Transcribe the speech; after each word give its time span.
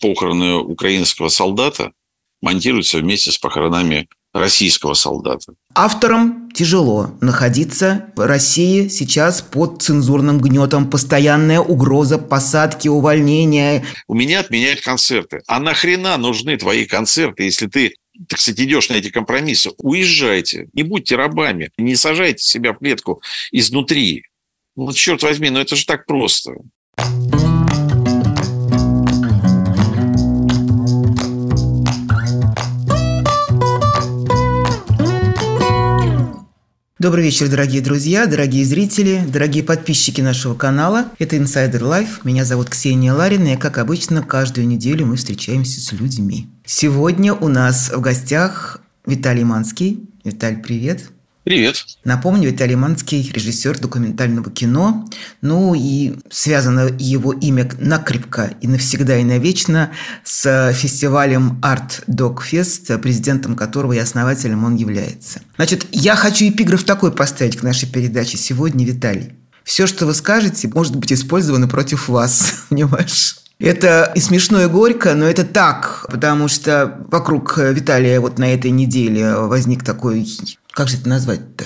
похороны 0.00 0.56
украинского 0.56 1.28
солдата 1.28 1.92
монтируются 2.40 2.98
вместе 2.98 3.30
с 3.30 3.38
похоронами 3.38 4.08
российского 4.32 4.94
солдата. 4.94 5.54
Авторам 5.74 6.50
тяжело 6.52 7.10
находиться 7.20 8.06
в 8.16 8.26
России 8.26 8.88
сейчас 8.88 9.42
под 9.42 9.82
цензурным 9.82 10.38
гнетом. 10.40 10.88
Постоянная 10.88 11.60
угроза 11.60 12.18
посадки, 12.18 12.88
увольнения. 12.88 13.84
У 14.06 14.14
меня 14.14 14.40
отменяют 14.40 14.80
концерты. 14.80 15.42
А 15.46 15.58
нахрена 15.58 16.16
нужны 16.16 16.56
твои 16.56 16.86
концерты, 16.86 17.44
если 17.44 17.66
ты 17.66 17.94
так 18.28 18.38
сказать, 18.38 18.60
идешь 18.60 18.90
на 18.90 18.94
эти 18.94 19.08
компромиссы, 19.08 19.70
уезжайте, 19.78 20.68
не 20.74 20.82
будьте 20.82 21.16
рабами, 21.16 21.70
не 21.78 21.96
сажайте 21.96 22.42
себя 22.42 22.74
в 22.74 22.78
клетку 22.78 23.22
изнутри. 23.50 24.24
Ну, 24.76 24.92
черт 24.92 25.22
возьми, 25.22 25.48
ну 25.48 25.60
это 25.60 25.74
же 25.74 25.86
так 25.86 26.04
просто. 26.04 26.52
Добрый 37.00 37.24
вечер, 37.24 37.48
дорогие 37.48 37.80
друзья, 37.80 38.26
дорогие 38.26 38.62
зрители, 38.62 39.24
дорогие 39.26 39.64
подписчики 39.64 40.20
нашего 40.20 40.54
канала. 40.54 41.06
Это 41.18 41.36
Insider 41.36 41.80
Life. 41.80 42.20
Меня 42.24 42.44
зовут 42.44 42.68
Ксения 42.68 43.14
Ларина, 43.14 43.54
и, 43.54 43.56
как 43.56 43.78
обычно, 43.78 44.22
каждую 44.22 44.66
неделю 44.66 45.06
мы 45.06 45.16
встречаемся 45.16 45.80
с 45.80 45.92
людьми. 45.92 46.50
Сегодня 46.66 47.32
у 47.32 47.48
нас 47.48 47.90
в 47.90 48.02
гостях 48.02 48.82
Виталий 49.06 49.44
Манский. 49.44 50.10
Виталь, 50.24 50.60
привет. 50.60 51.10
Привет. 51.50 51.84
Напомню, 52.04 52.48
Виталий 52.48 52.76
Манский– 52.76 53.28
режиссер 53.34 53.80
документального 53.80 54.52
кино. 54.52 55.04
Ну 55.42 55.74
и 55.74 56.14
связано 56.30 56.92
его 56.96 57.32
имя 57.32 57.68
накрепко 57.80 58.54
и 58.60 58.68
навсегда 58.68 59.16
и 59.16 59.24
навечно 59.24 59.90
с 60.22 60.72
фестивалем 60.72 61.58
Art 61.60 62.04
Dog 62.06 62.38
Fest, 62.48 62.96
президентом 62.98 63.56
которого 63.56 63.94
и 63.94 63.98
основателем 63.98 64.62
он 64.62 64.76
является. 64.76 65.40
Значит, 65.56 65.86
я 65.90 66.14
хочу 66.14 66.48
эпиграф 66.48 66.84
такой 66.84 67.10
поставить 67.10 67.56
к 67.56 67.64
нашей 67.64 67.88
передаче 67.88 68.38
сегодня, 68.38 68.86
Виталий. 68.86 69.32
Все, 69.64 69.88
что 69.88 70.06
вы 70.06 70.14
скажете, 70.14 70.70
может 70.72 70.94
быть 70.94 71.12
использовано 71.12 71.66
против 71.66 72.08
вас, 72.08 72.62
понимаешь? 72.68 73.38
Это 73.58 74.12
и 74.14 74.20
смешно, 74.20 74.62
и 74.62 74.68
горько, 74.68 75.16
но 75.16 75.26
это 75.26 75.44
так, 75.44 76.06
потому 76.08 76.46
что 76.46 77.04
вокруг 77.10 77.58
Виталия 77.58 78.20
вот 78.20 78.38
на 78.38 78.54
этой 78.54 78.70
неделе 78.70 79.34
возник 79.34 79.82
такой 79.82 80.24
как 80.72 80.88
же 80.88 80.96
это 80.96 81.08
назвать-то? 81.08 81.64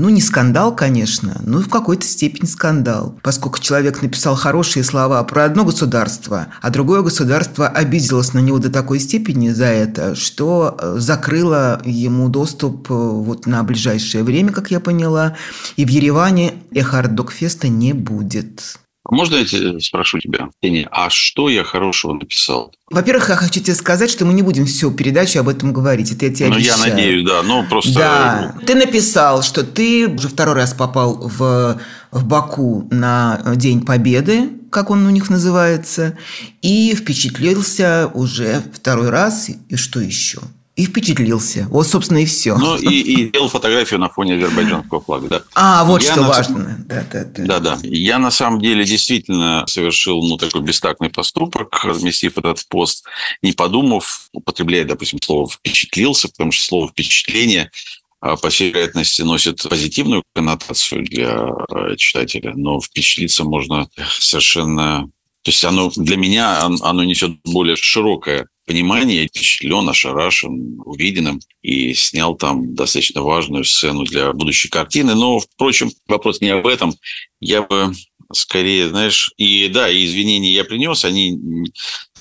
Ну, 0.00 0.10
не 0.10 0.20
скандал, 0.20 0.76
конечно, 0.76 1.40
но 1.44 1.58
в 1.58 1.68
какой-то 1.68 2.06
степени 2.06 2.46
скандал, 2.46 3.18
поскольку 3.24 3.58
человек 3.58 4.00
написал 4.00 4.36
хорошие 4.36 4.84
слова 4.84 5.20
про 5.24 5.44
одно 5.44 5.64
государство, 5.64 6.46
а 6.62 6.70
другое 6.70 7.02
государство 7.02 7.66
обиделось 7.66 8.32
на 8.32 8.38
него 8.38 8.60
до 8.60 8.70
такой 8.70 9.00
степени 9.00 9.48
за 9.48 9.64
это, 9.64 10.14
что 10.14 10.78
э, 10.80 10.94
закрыло 10.98 11.82
ему 11.84 12.28
доступ 12.28 12.88
э, 12.88 12.94
вот 12.94 13.46
на 13.46 13.64
ближайшее 13.64 14.22
время, 14.22 14.52
как 14.52 14.70
я 14.70 14.78
поняла, 14.78 15.36
и 15.74 15.84
в 15.84 15.88
Ереване 15.88 16.54
Эхард 16.70 17.16
Докфеста 17.16 17.66
не 17.66 17.92
будет. 17.92 18.78
Можно 19.10 19.36
я 19.36 19.44
тебя 19.44 19.80
спрошу 19.80 20.18
тебя, 20.18 20.48
Ксения, 20.60 20.86
а 20.90 21.08
что 21.10 21.48
я 21.48 21.64
хорошего 21.64 22.12
написал? 22.12 22.72
Во-первых, 22.90 23.28
я 23.30 23.36
хочу 23.36 23.60
тебе 23.60 23.74
сказать, 23.74 24.10
что 24.10 24.24
мы 24.24 24.32
не 24.34 24.42
будем 24.42 24.66
всю 24.66 24.90
передачу 24.90 25.40
об 25.40 25.48
этом 25.48 25.72
говорить. 25.72 26.12
Это 26.12 26.26
я 26.26 26.34
тебе 26.34 26.48
Ну, 26.48 26.56
обещаю. 26.56 26.78
я 26.78 26.90
надеюсь, 26.94 27.26
да. 27.26 27.42
Ну, 27.42 27.64
просто... 27.68 27.92
Да. 27.94 28.54
Ты 28.66 28.74
написал, 28.74 29.42
что 29.42 29.64
ты 29.64 30.08
уже 30.08 30.28
второй 30.28 30.54
раз 30.54 30.74
попал 30.74 31.14
в, 31.28 31.80
в 32.10 32.24
Баку 32.26 32.86
на 32.90 33.42
День 33.56 33.84
Победы, 33.84 34.50
как 34.70 34.90
он 34.90 35.06
у 35.06 35.10
них 35.10 35.30
называется, 35.30 36.16
и 36.60 36.94
впечатлился 36.94 38.10
уже 38.12 38.62
второй 38.74 39.08
раз. 39.10 39.48
И 39.68 39.76
что 39.76 40.00
еще? 40.00 40.40
И 40.78 40.86
впечатлился. 40.86 41.66
Вот, 41.70 41.88
собственно, 41.88 42.18
и 42.18 42.24
все. 42.24 42.56
Ну, 42.56 42.76
и, 42.76 43.00
и 43.00 43.30
делал 43.32 43.48
фотографию 43.48 43.98
на 43.98 44.08
фоне 44.08 44.36
азербайджанского 44.36 45.00
флага, 45.00 45.26
да. 45.28 45.42
А, 45.56 45.84
вот 45.84 46.04
я 46.04 46.12
что 46.12 46.20
на... 46.20 46.28
важно. 46.28 46.76
Да, 46.86 47.04
да, 47.12 47.24
да. 47.24 47.44
да, 47.44 47.58
да. 47.58 47.78
Я, 47.82 48.20
на 48.20 48.30
самом 48.30 48.60
деле, 48.60 48.84
действительно 48.84 49.64
совершил, 49.66 50.22
ну, 50.22 50.36
такой 50.36 50.62
бестактный 50.62 51.10
поступок, 51.10 51.84
разместив 51.84 52.38
этот 52.38 52.64
пост, 52.68 53.04
не 53.42 53.50
подумав, 53.50 54.28
употребляя, 54.32 54.84
допустим, 54.84 55.20
слово 55.20 55.48
«впечатлился», 55.48 56.28
потому 56.28 56.52
что 56.52 56.64
слово 56.64 56.88
«впечатление» 56.90 57.72
а, 58.20 58.36
по 58.36 58.48
всей 58.48 58.70
вероятности 58.70 59.22
носит 59.22 59.60
позитивную 59.68 60.22
коннотацию 60.32 61.04
для 61.04 61.44
э, 61.70 61.96
читателя, 61.96 62.52
но 62.54 62.80
впечатлиться 62.80 63.42
можно 63.42 63.88
совершенно... 64.20 65.10
То 65.42 65.50
есть 65.50 65.64
оно 65.64 65.90
для 65.96 66.16
меня 66.16 66.60
оно 66.60 67.02
несет 67.02 67.32
более 67.42 67.74
широкое 67.74 68.46
понимание, 68.68 69.26
впечатлен, 69.26 69.88
ошарашен 69.88 70.80
увиденным 70.84 71.40
и 71.62 71.94
снял 71.94 72.36
там 72.36 72.74
достаточно 72.74 73.22
важную 73.22 73.64
сцену 73.64 74.04
для 74.04 74.32
будущей 74.32 74.68
картины. 74.68 75.14
Но, 75.14 75.40
впрочем, 75.40 75.90
вопрос 76.06 76.40
не 76.40 76.50
об 76.50 76.66
этом. 76.66 76.94
Я 77.40 77.62
бы 77.62 77.92
скорее, 78.32 78.88
знаешь, 78.88 79.32
и 79.38 79.68
да, 79.68 79.88
и 79.88 80.04
извинения 80.04 80.52
я 80.52 80.64
принес, 80.64 81.04
они, 81.04 81.38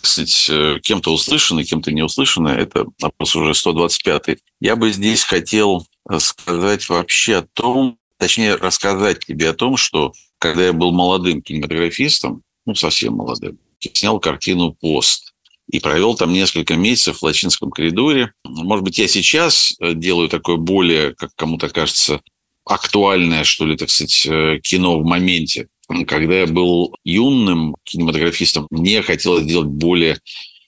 кстати, 0.02 0.80
кем-то 0.80 1.13
услышаны, 1.13 1.63
кем-то 1.63 1.91
не 1.91 2.02
услышаны. 2.02 2.50
Это 2.50 2.86
вопрос 3.02 3.36
уже 3.36 3.52
125-й. 3.52 4.40
Я 4.62 4.75
бы 4.75 4.91
здесь 4.91 5.24
хотел 5.24 5.86
сказать 6.19 6.88
вообще 6.88 7.38
о 7.38 7.47
том, 7.53 7.97
точнее, 8.18 8.56
рассказать 8.56 9.25
тебе 9.25 9.50
о 9.50 9.53
том, 9.53 9.78
что 9.78 10.13
когда 10.40 10.66
я 10.66 10.74
был 10.74 10.91
молодым 10.91 11.41
кинематографистом, 11.41 12.41
ну, 12.66 12.74
совсем 12.74 13.13
молодым, 13.13 13.59
снял 13.94 14.19
картину 14.19 14.74
«Пост», 14.74 15.34
и 15.70 15.80
провел 15.80 16.16
там 16.16 16.32
несколько 16.32 16.76
месяцев 16.76 17.20
в 17.20 17.24
Лачинском 17.24 17.72
коридоре. 17.72 18.32
Может 18.46 18.86
быть, 18.86 18.98
я 18.98 19.08
сейчас 19.08 19.74
э, 19.80 19.94
делаю 19.94 20.30
такое 20.30 20.56
более, 20.56 21.14
как 21.14 21.32
кому-то 21.36 21.70
кажется, 21.70 22.22
актуальное, 22.66 23.44
что 23.44 23.66
ли, 23.66 23.76
так 23.76 23.90
сказать, 23.90 24.26
э, 24.26 24.60
кино 24.64 25.00
в 25.00 25.06
моменте. 25.06 25.68
Когда 26.06 26.40
я 26.40 26.48
был 26.48 26.96
юным 27.04 27.76
кинематографистом, 27.84 28.68
мне 28.70 29.02
хотелось 29.02 29.46
делать 29.46 29.68
более, 29.68 30.20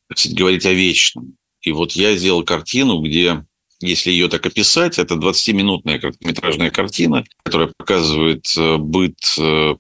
так 0.08 0.18
сказать, 0.18 0.38
говорить 0.38 0.66
о 0.66 0.74
вечном. 0.74 1.36
И 1.62 1.72
вот 1.72 1.94
я 1.94 2.16
сделал 2.16 2.44
картину, 2.44 3.02
где, 3.02 3.46
если 3.82 4.12
ее 4.12 4.28
так 4.28 4.46
описать, 4.46 4.98
это 4.98 5.16
20-минутная 5.16 6.00
короткометражная 6.00 6.72
картина, 6.72 7.24
которая 7.44 7.72
показывает 7.78 8.46
э, 8.58 8.78
быт 8.78 9.18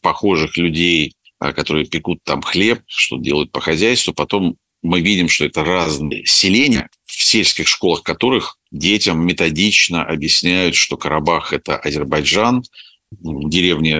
похожих 0.02 0.56
людей, 0.58 1.14
которые 1.40 1.86
пекут 1.86 2.20
там 2.24 2.42
хлеб, 2.42 2.82
что 2.86 3.18
делают 3.18 3.52
по 3.54 3.62
хозяйству, 3.62 4.14
потом 4.14 4.58
мы 4.82 5.02
видим, 5.02 5.30
что 5.30 5.46
это 5.46 5.64
разные 5.64 6.26
селения, 6.26 6.90
в 7.06 7.22
сельских 7.24 7.68
школах 7.68 8.04
которых 8.04 8.58
детям 8.72 9.26
методично 9.26 10.04
объясняют, 10.04 10.76
что 10.76 10.98
Карабах– 10.98 11.54
это 11.54 11.78
Азербайджан, 11.78 12.64
деревни, 13.12 13.98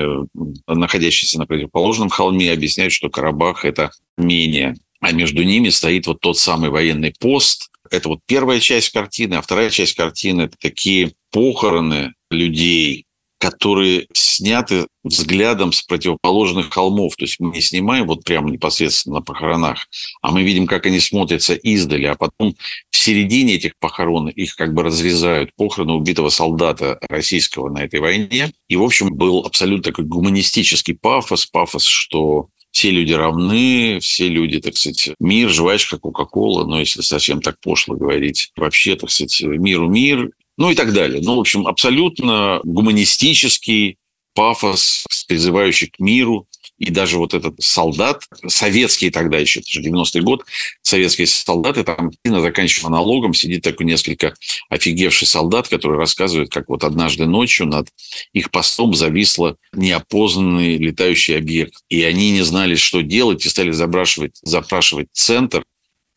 находящиеся 0.68 1.40
на 1.40 1.48
противоположном 1.48 2.10
холме, 2.10 2.52
объясняют, 2.52 2.94
что 2.94 3.10
Карабах– 3.10 3.66
это 3.66 3.92
Армения. 4.18 4.76
А 5.00 5.12
между 5.12 5.44
ними 5.44 5.70
стоит 5.70 6.08
вот 6.08 6.20
тот 6.20 6.38
самый 6.38 6.70
военный 6.70 7.14
пост. 7.20 7.70
Это 7.90 8.10
вот 8.10 8.20
первая 8.28 8.60
часть 8.60 8.90
картины, 8.90 9.36
а 9.36 9.42
вторая 9.42 9.70
часть 9.70 9.96
картины– 9.96 10.42
это 10.44 10.58
такие 10.60 11.14
похороны 11.32 12.14
людей, 12.30 13.06
которые 13.40 14.08
сняты 14.14 14.88
взглядом 15.04 15.72
с 15.72 15.82
противоположных 15.82 16.72
холмов. 16.72 17.16
То 17.16 17.24
есть 17.24 17.40
мы 17.40 17.52
не 17.52 17.62
снимаем 17.62 18.06
вот 18.06 18.24
прямо 18.26 18.52
непосредственно 18.52 19.16
на 19.16 19.22
похоронах, 19.22 19.88
а 20.22 20.32
мы 20.32 20.44
видим, 20.44 20.68
как 20.68 20.86
они 20.86 21.00
смотрятся 21.00 21.56
издали, 21.56 22.06
а 22.06 22.16
потом 22.16 22.56
в 22.92 22.98
середине 22.98 23.56
этих 23.56 23.72
похорон 23.80 24.28
их 24.28 24.56
как 24.56 24.74
бы 24.74 24.84
разрезают 24.84 25.56
похороны 25.56 25.94
убитого 25.94 26.30
солдата 26.30 27.00
российского 27.08 27.70
на 27.70 27.80
этой 27.80 28.02
войне. 28.02 28.52
И, 28.68 28.76
в 28.76 28.84
общем, 28.84 29.16
был 29.16 29.40
абсолютно 29.46 29.84
такой 29.84 30.06
гуманистический 30.06 30.96
пафос, 30.96 31.46
пафос, 31.46 31.86
что 31.86 32.50
все 32.72 32.92
люди 32.92 33.14
равны, 33.14 34.00
все 34.00 34.28
люди, 34.28 34.60
так 34.60 34.76
сказать, 34.78 35.12
мир, 35.20 35.50
жвачка, 35.50 35.98
Кока-Кола, 35.98 36.66
но 36.66 36.80
если 36.80 37.02
совсем 37.02 37.42
так 37.42 37.60
пошло 37.62 37.96
говорить, 37.96 38.52
вообще, 38.56 38.96
так 38.96 39.10
сказать, 39.10 39.42
миру 39.42 39.90
мир, 39.90 40.30
ну 40.60 40.70
и 40.70 40.76
так 40.76 40.94
далее. 40.94 41.22
Ну, 41.24 41.38
в 41.38 41.40
общем, 41.40 41.66
абсолютно 41.66 42.60
гуманистический 42.64 43.98
пафос, 44.36 45.06
призывающий 45.28 45.88
к 45.88 46.00
миру. 46.00 46.48
И 46.78 46.92
даже 46.92 47.18
вот 47.18 47.34
этот 47.34 47.56
солдат, 47.62 48.24
советский 48.48 49.10
тогда 49.10 49.38
еще, 49.38 49.62
это 49.62 49.70
же 49.70 49.82
90-й 49.82 50.22
год, 50.22 50.46
советские 50.82 51.28
солдаты, 51.28 51.84
там 51.84 52.12
заканчивая 52.24 52.90
монологом, 52.90 53.34
сидит 53.34 53.64
такой 53.64 53.86
несколько 53.86 54.34
офигевший 54.70 55.28
солдат, 55.28 55.68
который 55.70 55.98
рассказывает, 55.98 56.52
как 56.52 56.70
вот 56.70 56.84
однажды 56.84 57.26
ночью 57.26 57.66
над 57.66 57.88
их 58.34 58.52
постом 58.52 58.94
зависло 58.94 59.56
неопознанный 59.74 60.78
летающий 60.78 61.38
объект. 61.38 61.74
И 61.90 62.04
они 62.04 62.32
не 62.32 62.44
знали, 62.44 62.76
что 62.76 63.02
делать, 63.02 63.46
и 63.46 63.50
стали 63.50 63.72
запрашивать, 63.72 64.38
запрашивать 64.42 65.08
центр, 65.14 65.64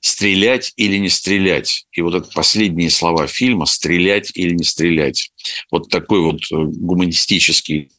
стрелять 0.02 0.72
или 0.76 0.99
не 0.99 1.08
стрелять. 1.08 1.87
И 1.93 2.02
вот 2.02 2.14
это 2.14 2.28
последние 2.34 2.90
слова 2.90 3.26
фильма 3.28 3.66
«стрелять 3.66 4.32
или 4.34 4.52
не 4.52 4.64
стрелять». 4.64 5.31
Вот 5.70 5.88
такой 5.88 6.20
вот 6.20 6.43
э, 6.50 6.56
гуманистический. 6.56 7.90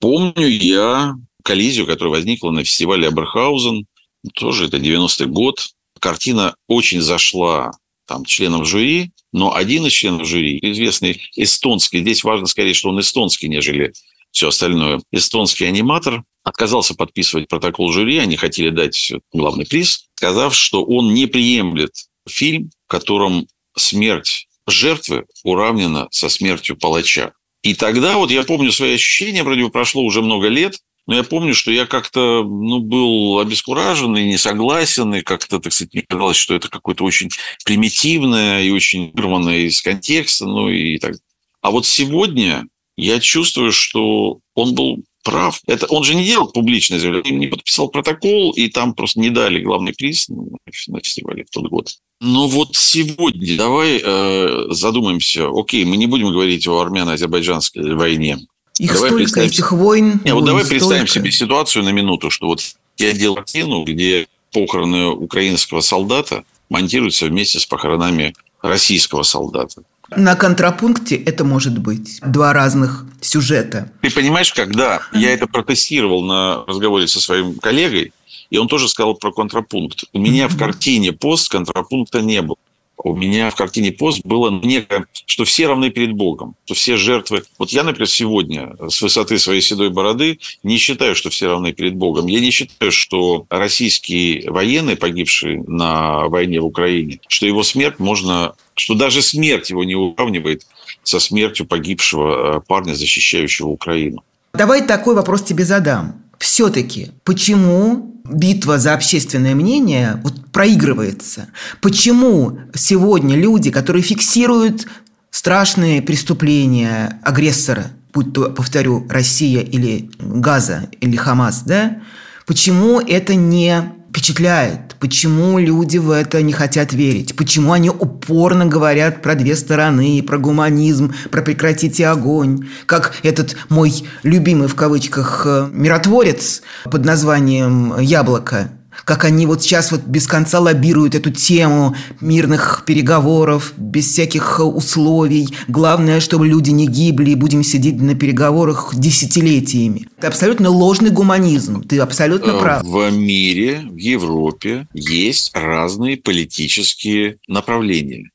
Помню 0.00 0.48
я 0.48 1.14
коллизию, 1.44 1.86
которая 1.86 2.14
возникла 2.14 2.50
на 2.50 2.64
фестивале 2.64 3.06
Аберхаузен. 3.06 3.86
Тоже 4.34 4.66
это 4.66 4.78
90-й 4.78 5.26
год. 5.26 5.70
картина 6.00 6.56
очень 6.66 7.00
зашла 7.00 7.70
там, 8.06 8.24
членам 8.24 8.64
жюри, 8.64 9.12
но 9.32 9.54
один 9.54 9.86
из 9.86 9.92
членов 9.92 10.26
жюри, 10.26 10.58
известный 10.60 11.22
эстонский, 11.36 12.00
здесь 12.00 12.24
важно 12.24 12.46
скорее, 12.46 12.74
что 12.74 12.88
он 12.90 13.00
эстонский, 13.00 13.48
нежели 13.48 13.92
все 14.32 14.48
остальное, 14.48 15.00
эстонский 15.12 15.64
аниматор, 15.64 16.24
отказался 16.42 16.94
подписывать 16.94 17.48
протокол 17.48 17.92
жюри, 17.92 18.18
они 18.18 18.36
хотели 18.36 18.70
дать 18.70 19.12
главный 19.32 19.66
приз, 19.66 20.06
сказав, 20.14 20.54
что 20.54 20.84
он 20.84 21.14
не 21.14 21.26
приемлет 21.26 21.92
фильм, 22.28 22.70
в 22.86 22.90
котором 22.90 23.46
смерть 23.76 24.48
жертвы 24.66 25.26
уравнена 25.44 26.08
со 26.10 26.28
смертью 26.28 26.76
палача. 26.76 27.32
И 27.62 27.74
тогда 27.74 28.16
вот 28.16 28.30
я 28.30 28.42
помню 28.42 28.72
свои 28.72 28.94
ощущения, 28.94 29.42
вроде 29.44 29.62
бы 29.62 29.70
прошло 29.70 30.02
уже 30.02 30.20
много 30.20 30.48
лет, 30.48 30.78
но 31.06 31.16
я 31.16 31.24
помню, 31.24 31.54
что 31.54 31.72
я 31.72 31.86
как-то 31.86 32.44
ну, 32.44 32.78
был 32.78 33.40
обескуражен 33.40 34.16
и 34.16 34.24
не 34.24 34.38
согласен, 34.38 35.14
и 35.14 35.22
как-то, 35.22 35.58
так 35.58 35.72
сказать, 35.72 35.94
мне 35.94 36.04
казалось, 36.06 36.36
что 36.36 36.54
это 36.54 36.68
какое-то 36.68 37.04
очень 37.04 37.30
примитивное 37.64 38.62
и 38.62 38.70
очень 38.70 39.10
вырванное 39.12 39.66
из 39.66 39.82
контекста. 39.82 40.46
Ну, 40.46 40.68
и 40.68 40.98
так. 40.98 41.16
А 41.60 41.70
вот 41.70 41.86
сегодня 41.86 42.66
я 42.96 43.18
чувствую, 43.18 43.72
что 43.72 44.38
он 44.54 44.74
был 44.74 45.02
прав. 45.22 45.60
Это 45.66 45.86
он 45.86 46.04
же 46.04 46.14
не 46.14 46.24
делал 46.24 46.48
публичное 46.48 46.98
заявление, 46.98 47.32
не 47.32 47.46
подписал 47.46 47.88
протокол, 47.88 48.52
и 48.52 48.68
там 48.68 48.94
просто 48.94 49.20
не 49.20 49.30
дали 49.30 49.60
главный 49.60 49.92
приз 49.92 50.28
на 50.28 51.00
фестивале 51.00 51.44
в 51.44 51.50
тот 51.50 51.68
год. 51.68 51.88
Но 52.20 52.46
вот 52.46 52.76
сегодня 52.76 53.56
давай 53.56 54.00
э, 54.02 54.64
задумаемся. 54.70 55.48
Окей, 55.52 55.84
мы 55.84 55.96
не 55.96 56.06
будем 56.06 56.30
говорить 56.30 56.66
о 56.68 56.80
армяно-азербайджанской 56.80 57.94
войне. 57.94 58.38
Их 58.78 58.92
давай 58.94 59.10
столько, 59.10 59.40
этих 59.40 59.72
войн. 59.72 60.20
Не, 60.24 60.34
вот 60.34 60.44
давай 60.44 60.64
столько. 60.64 60.78
представим 60.78 61.06
себе 61.06 61.30
ситуацию 61.30 61.84
на 61.84 61.90
минуту, 61.90 62.30
что 62.30 62.46
вот 62.46 62.62
я 62.98 63.12
делал 63.12 63.36
картину, 63.36 63.84
где 63.84 64.26
похороны 64.52 65.08
украинского 65.08 65.80
солдата 65.80 66.44
монтируются 66.68 67.26
вместе 67.26 67.58
с 67.58 67.66
похоронами 67.66 68.34
российского 68.62 69.24
солдата. 69.24 69.82
На 70.16 70.34
контрапункте 70.34 71.16
это 71.16 71.44
может 71.44 71.78
быть 71.78 72.20
два 72.24 72.52
разных 72.52 73.06
сюжета. 73.20 73.90
Ты 74.00 74.10
понимаешь, 74.10 74.52
когда 74.52 75.02
я 75.12 75.32
это 75.32 75.46
протестировал 75.46 76.22
на 76.22 76.64
разговоре 76.66 77.06
со 77.06 77.20
своим 77.20 77.58
коллегой, 77.58 78.12
и 78.50 78.58
он 78.58 78.68
тоже 78.68 78.88
сказал 78.88 79.14
про 79.14 79.32
контрапункт. 79.32 80.04
У 80.12 80.18
меня 80.18 80.48
в 80.48 80.58
картине 80.58 81.12
пост 81.12 81.48
контрапункта 81.48 82.20
не 82.20 82.42
было. 82.42 82.56
У 83.04 83.16
меня 83.16 83.50
в 83.50 83.56
картине 83.56 83.90
пост 83.90 84.20
было 84.24 84.50
некое, 84.50 85.06
что 85.26 85.44
все 85.44 85.66
равны 85.66 85.90
перед 85.90 86.12
Богом, 86.12 86.54
что 86.66 86.74
все 86.74 86.96
жертвы. 86.96 87.42
Вот 87.58 87.70
я, 87.70 87.82
например, 87.82 88.08
сегодня 88.08 88.76
с 88.88 89.02
высоты 89.02 89.38
своей 89.38 89.60
седой 89.60 89.90
бороды 89.90 90.38
не 90.62 90.76
считаю, 90.76 91.16
что 91.16 91.30
все 91.30 91.48
равны 91.48 91.72
перед 91.72 91.96
Богом. 91.96 92.26
Я 92.26 92.38
не 92.38 92.50
считаю, 92.50 92.92
что 92.92 93.46
российский 93.50 94.44
военный, 94.46 94.96
погибший 94.96 95.62
на 95.66 96.28
войне 96.28 96.60
в 96.60 96.66
Украине, 96.66 97.18
что 97.26 97.46
его 97.46 97.64
смерть 97.64 97.98
можно, 97.98 98.54
что 98.74 98.94
даже 98.94 99.22
смерть 99.22 99.70
его 99.70 99.84
не 99.84 99.94
уравнивает 99.94 100.66
со 101.02 101.20
смертью 101.20 101.66
погибшего 101.66 102.56
э, 102.56 102.60
парня, 102.60 102.94
защищающего 102.94 103.68
Украину. 103.68 104.22
Давай 104.54 104.86
такой 104.86 105.14
вопрос 105.14 105.42
тебе 105.42 105.64
задам 105.64 106.22
все-таки 106.42 107.12
почему 107.22 108.20
битва 108.24 108.78
за 108.78 108.94
общественное 108.94 109.54
мнение 109.54 110.20
вот 110.24 110.50
проигрывается? 110.50 111.48
Почему 111.80 112.58
сегодня 112.74 113.36
люди, 113.36 113.70
которые 113.70 114.02
фиксируют 114.02 114.88
страшные 115.30 116.02
преступления 116.02 117.20
агрессора, 117.22 117.92
будь 118.12 118.32
то, 118.32 118.50
повторю, 118.50 119.06
Россия 119.08 119.60
или 119.60 120.10
Газа 120.18 120.88
или 121.00 121.14
Хамас, 121.14 121.62
да, 121.62 122.02
почему 122.44 123.00
это 123.00 123.36
не 123.36 123.92
впечатляет, 124.12 124.94
почему 125.00 125.58
люди 125.58 125.96
в 125.96 126.10
это 126.10 126.42
не 126.42 126.52
хотят 126.52 126.92
верить, 126.92 127.34
почему 127.34 127.72
они 127.72 127.88
упорно 127.88 128.66
говорят 128.66 129.22
про 129.22 129.34
две 129.34 129.56
стороны, 129.56 130.22
про 130.22 130.36
гуманизм, 130.36 131.14
про 131.30 131.40
прекратите 131.40 132.06
огонь, 132.06 132.68
как 132.84 133.14
этот 133.22 133.56
мой 133.70 134.04
любимый 134.22 134.68
в 134.68 134.74
кавычках 134.74 135.44
э, 135.46 135.70
миротворец 135.72 136.60
под 136.84 137.06
названием 137.06 137.98
«Яблоко», 138.00 138.70
как 139.04 139.24
они 139.24 139.46
вот 139.46 139.62
сейчас 139.62 139.92
вот 139.92 140.02
без 140.02 140.26
конца 140.26 140.60
лоббируют 140.60 141.14
эту 141.14 141.30
тему 141.30 141.94
мирных 142.20 142.84
переговоров, 142.86 143.74
без 143.76 144.06
всяких 144.06 144.60
условий. 144.60 145.48
Главное, 145.68 146.20
чтобы 146.20 146.46
люди 146.46 146.70
не 146.70 146.86
гибли, 146.86 147.34
будем 147.34 147.62
сидеть 147.62 148.00
на 148.00 148.14
переговорах 148.14 148.92
десятилетиями. 148.94 150.06
Это 150.18 150.28
абсолютно 150.28 150.70
ложный 150.70 151.10
гуманизм. 151.10 151.82
Ты 151.82 151.98
абсолютно 151.98 152.52
э, 152.52 152.60
прав. 152.60 152.82
В 152.84 153.10
мире, 153.10 153.82
в 153.84 153.96
Европе 153.96 154.86
есть 154.94 155.50
разные 155.54 156.16
политические 156.16 157.38
направления. 157.48 158.30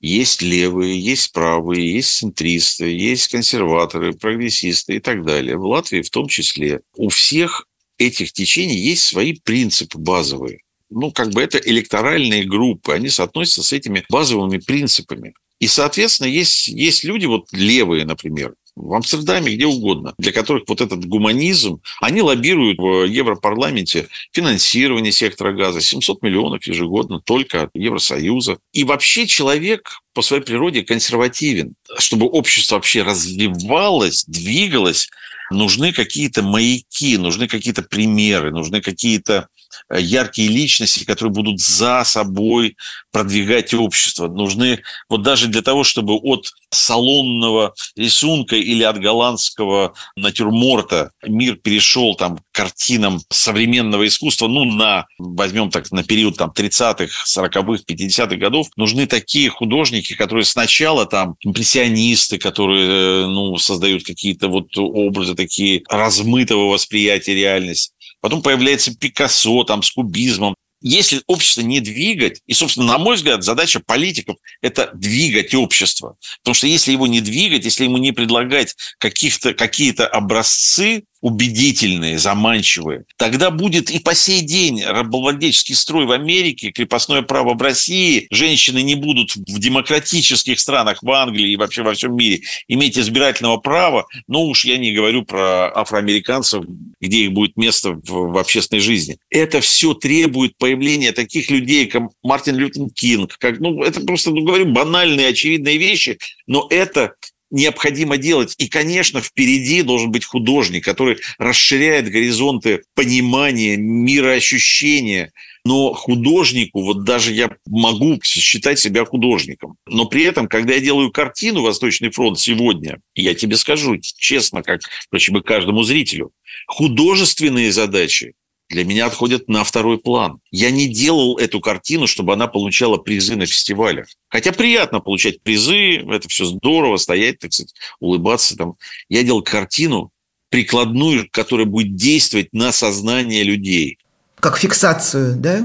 Есть 0.00 0.42
левые, 0.42 1.00
есть 1.00 1.32
правые, 1.32 1.94
есть 1.94 2.18
центристы, 2.18 2.86
есть 2.86 3.28
консерваторы, 3.28 4.12
прогрессисты 4.12 4.96
и 4.96 5.00
так 5.00 5.24
далее. 5.24 5.56
В 5.56 5.64
Латвии 5.64 6.02
в 6.02 6.10
том 6.10 6.28
числе. 6.28 6.80
У 6.96 7.08
всех 7.08 7.66
этих 7.98 8.32
течений 8.32 8.78
есть 8.78 9.02
свои 9.02 9.34
принципы 9.34 9.98
базовые. 9.98 10.60
Ну, 10.90 11.12
как 11.12 11.30
бы 11.30 11.42
это 11.42 11.58
электоральные 11.58 12.44
группы, 12.44 12.92
они 12.92 13.08
соотносятся 13.10 13.62
с 13.62 13.72
этими 13.72 14.04
базовыми 14.08 14.58
принципами. 14.58 15.34
И, 15.60 15.66
соответственно, 15.66 16.28
есть, 16.28 16.68
есть 16.68 17.04
люди, 17.04 17.26
вот 17.26 17.48
левые, 17.52 18.06
например, 18.06 18.54
в 18.78 18.94
Амстердаме, 18.94 19.54
где 19.54 19.66
угодно, 19.66 20.14
для 20.18 20.32
которых 20.32 20.64
вот 20.68 20.80
этот 20.80 21.04
гуманизм, 21.04 21.80
они 22.00 22.22
лоббируют 22.22 22.78
в 22.78 23.04
Европарламенте 23.04 24.08
финансирование 24.32 25.12
сектора 25.12 25.52
газа, 25.52 25.80
700 25.80 26.22
миллионов 26.22 26.64
ежегодно 26.66 27.20
только 27.20 27.62
от 27.62 27.70
Евросоюза. 27.74 28.58
И 28.72 28.84
вообще 28.84 29.26
человек 29.26 30.00
по 30.14 30.22
своей 30.22 30.42
природе 30.42 30.82
консервативен. 30.82 31.74
Чтобы 31.98 32.26
общество 32.26 32.76
вообще 32.76 33.02
развивалось, 33.02 34.24
двигалось, 34.26 35.08
нужны 35.50 35.92
какие-то 35.92 36.42
маяки, 36.42 37.16
нужны 37.16 37.48
какие-то 37.48 37.82
примеры, 37.82 38.50
нужны 38.50 38.80
какие-то 38.80 39.48
яркие 39.90 40.48
личности, 40.48 41.04
которые 41.04 41.32
будут 41.32 41.60
за 41.60 42.02
собой 42.04 42.76
продвигать 43.12 43.74
общество. 43.74 44.28
Нужны 44.28 44.82
вот 45.08 45.22
даже 45.22 45.48
для 45.48 45.62
того, 45.62 45.84
чтобы 45.84 46.14
от 46.14 46.50
салонного 46.70 47.74
рисунка 47.96 48.56
или 48.56 48.82
от 48.82 48.98
голландского 48.98 49.94
натюрморта 50.16 51.12
мир 51.26 51.56
перешел 51.56 52.14
там 52.14 52.38
к 52.38 52.42
картинам 52.52 53.20
современного 53.30 54.06
искусства, 54.06 54.48
ну, 54.48 54.64
на, 54.64 55.06
возьмем 55.18 55.70
так, 55.70 55.90
на 55.92 56.04
период 56.04 56.36
там 56.36 56.52
30-х, 56.54 57.24
40-х, 57.26 57.82
50-х 57.88 58.36
годов, 58.36 58.68
нужны 58.76 59.06
такие 59.06 59.48
художники, 59.48 60.14
которые 60.14 60.44
сначала 60.44 61.06
там 61.06 61.36
импрессионисты, 61.42 62.38
которые, 62.38 62.88
э, 62.88 63.26
ну, 63.26 63.56
создают 63.56 64.04
какие-то 64.04 64.48
вот 64.48 64.76
образы 64.76 65.34
такие 65.34 65.82
размытого 65.88 66.70
восприятия 66.70 67.34
реальности. 67.34 67.94
Потом 68.20 68.42
появляется 68.42 68.94
Пикассо 68.94 69.64
там 69.64 69.82
с 69.82 69.90
кубизмом. 69.90 70.54
Если 70.80 71.22
общество 71.26 71.62
не 71.62 71.80
двигать, 71.80 72.40
и, 72.46 72.52
собственно, 72.52 72.86
на 72.86 72.98
мой 72.98 73.16
взгляд, 73.16 73.42
задача 73.42 73.80
политиков– 73.80 74.36
это 74.62 74.90
двигать 74.94 75.52
общество. 75.54 76.16
Потому 76.42 76.54
что 76.54 76.68
если 76.68 76.92
его 76.92 77.08
не 77.08 77.20
двигать, 77.20 77.64
если 77.64 77.84
ему 77.84 77.98
не 77.98 78.12
предлагать 78.12 78.76
каких-то, 78.98 79.54
какие-то 79.54 80.06
образцы, 80.06 81.02
убедительные, 81.20 82.18
заманчивые, 82.18 83.04
тогда 83.16 83.50
будет 83.50 83.90
и 83.90 83.98
по 83.98 84.14
сей 84.14 84.42
день 84.42 84.82
рабовладельческий 84.84 85.74
строй 85.74 86.06
в 86.06 86.12
Америке, 86.12 86.70
крепостное 86.70 87.22
право 87.22 87.54
в 87.54 87.62
России, 87.62 88.26
женщины 88.30 88.82
не 88.82 88.94
будут 88.94 89.34
в 89.34 89.58
демократических 89.58 90.60
странах, 90.60 91.02
в 91.02 91.10
Англии 91.10 91.52
и 91.52 91.56
вообще 91.56 91.82
во 91.82 91.94
всем 91.94 92.16
мире 92.16 92.42
иметь 92.68 92.98
избирательного 92.98 93.58
права, 93.58 94.06
ну 94.26 94.44
уж 94.44 94.64
я 94.64 94.78
не 94.78 94.92
говорю 94.92 95.24
про 95.24 95.72
афроамериканцев, 95.74 96.64
где 97.00 97.24
их 97.24 97.32
будет 97.32 97.56
место 97.56 97.92
в, 97.92 98.32
в 98.32 98.38
общественной 98.38 98.80
жизни. 98.80 99.18
Это 99.30 99.60
все 99.60 99.94
требует 99.94 100.56
появления 100.56 101.12
таких 101.12 101.50
людей, 101.50 101.86
как 101.86 102.02
Мартин 102.22 102.56
Лютер 102.56 102.88
Кинг, 102.94 103.36
как, 103.38 103.58
ну, 103.60 103.82
это 103.82 104.00
просто, 104.00 104.30
ну, 104.30 104.42
говорю, 104.42 104.66
банальные, 104.72 105.28
очевидные 105.28 105.78
вещи, 105.78 106.18
но 106.46 106.66
это 106.70 107.14
необходимо 107.50 108.16
делать. 108.18 108.54
И, 108.58 108.68
конечно, 108.68 109.20
впереди 109.20 109.82
должен 109.82 110.10
быть 110.10 110.24
художник, 110.24 110.84
который 110.84 111.18
расширяет 111.38 112.10
горизонты 112.10 112.82
понимания, 112.94 113.76
мироощущения. 113.76 115.32
Но 115.64 115.92
художнику, 115.92 116.82
вот 116.82 117.04
даже 117.04 117.32
я 117.32 117.50
могу 117.66 118.18
считать 118.22 118.78
себя 118.78 119.04
художником. 119.04 119.76
Но 119.86 120.06
при 120.06 120.24
этом, 120.24 120.48
когда 120.48 120.74
я 120.74 120.80
делаю 120.80 121.10
картину 121.10 121.62
«Восточный 121.62 122.10
фронт» 122.10 122.38
сегодня, 122.38 123.00
я 123.14 123.34
тебе 123.34 123.56
скажу 123.56 123.96
честно, 123.98 124.62
как, 124.62 124.80
впрочем, 125.06 125.38
и 125.38 125.42
каждому 125.42 125.82
зрителю, 125.82 126.30
художественные 126.66 127.72
задачи 127.72 128.34
для 128.68 128.84
меня 128.84 129.06
отходят 129.06 129.48
на 129.48 129.64
второй 129.64 129.98
план. 129.98 130.40
Я 130.50 130.70
не 130.70 130.88
делал 130.88 131.38
эту 131.38 131.60
картину, 131.60 132.06
чтобы 132.06 132.34
она 132.34 132.46
получала 132.46 132.98
призы 132.98 133.36
на 133.36 133.46
фестивалях. 133.46 134.06
Хотя 134.28 134.52
приятно 134.52 135.00
получать 135.00 135.42
призы, 135.42 135.96
это 135.96 136.28
все 136.28 136.44
здорово, 136.44 136.96
стоять, 136.96 137.38
так 137.38 137.52
сказать, 137.52 137.74
улыбаться. 138.00 138.56
Там. 138.56 138.74
Я 139.08 139.22
делал 139.22 139.42
картину 139.42 140.10
прикладную, 140.50 141.28
которая 141.30 141.66
будет 141.66 141.94
действовать 141.94 142.52
на 142.52 142.72
сознание 142.72 143.42
людей. 143.42 143.98
Как 144.40 144.58
фиксацию, 144.58 145.36
да? 145.36 145.64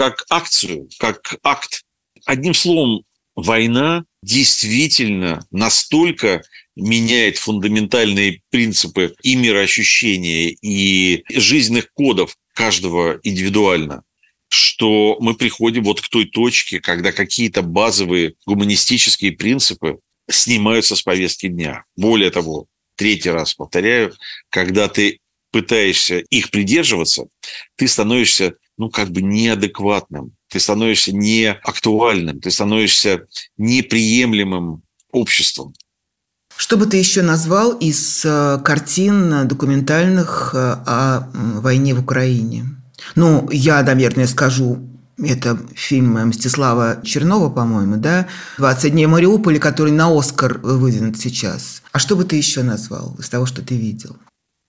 как 0.00 0.24
акцию, 0.30 0.88
как 0.98 1.36
акт. 1.42 1.82
Одним 2.24 2.54
словом, 2.54 3.04
война 3.34 4.04
действительно 4.22 5.44
настолько 5.50 6.42
меняет 6.76 7.38
фундаментальные 7.38 8.40
принципы 8.50 9.14
и 9.22 9.36
мироощущения, 9.36 10.56
и 10.62 11.22
жизненных 11.28 11.92
кодов 11.92 12.36
каждого 12.60 13.18
индивидуально, 13.22 14.02
что 14.48 15.16
мы 15.18 15.34
приходим 15.34 15.84
вот 15.84 16.02
к 16.02 16.08
той 16.08 16.26
точке, 16.26 16.78
когда 16.78 17.10
какие-то 17.10 17.62
базовые 17.62 18.34
гуманистические 18.44 19.32
принципы 19.32 19.98
снимаются 20.28 20.94
с 20.94 21.00
повестки 21.00 21.48
дня. 21.48 21.84
Более 21.96 22.30
того, 22.30 22.66
третий 22.96 23.30
раз 23.30 23.54
повторяю, 23.54 24.12
когда 24.50 24.88
ты 24.88 25.20
пытаешься 25.52 26.18
их 26.18 26.50
придерживаться, 26.50 27.28
ты 27.76 27.88
становишься, 27.88 28.56
ну, 28.76 28.90
как 28.90 29.10
бы 29.10 29.22
неадекватным, 29.22 30.32
ты 30.48 30.60
становишься 30.60 31.16
неактуальным, 31.16 32.40
ты 32.40 32.50
становишься 32.50 33.26
неприемлемым 33.56 34.82
обществом. 35.12 35.72
Что 36.60 36.76
бы 36.76 36.84
ты 36.84 36.98
еще 36.98 37.22
назвал 37.22 37.72
из 37.72 38.20
э, 38.22 38.58
картин 38.62 39.48
документальных 39.48 40.50
э, 40.52 40.58
о 40.58 41.30
войне 41.32 41.94
в 41.94 42.00
Украине? 42.00 42.66
Ну, 43.14 43.48
я, 43.50 43.82
наверное, 43.82 44.26
скажу 44.26 44.78
это 45.16 45.58
фильм 45.74 46.28
Мстислава 46.28 46.98
Чернова, 47.02 47.48
по-моему, 47.48 47.96
да? 47.96 48.26
«20 48.58 48.90
дней 48.90 49.06
Мариуполя», 49.06 49.58
который 49.58 49.92
на 49.92 50.14
«Оскар» 50.14 50.58
выдвинут 50.58 51.18
сейчас. 51.18 51.80
А 51.92 51.98
что 51.98 52.14
бы 52.14 52.24
ты 52.24 52.36
еще 52.36 52.62
назвал 52.62 53.16
из 53.18 53.30
того, 53.30 53.46
что 53.46 53.62
ты 53.62 53.78
видел? 53.78 54.18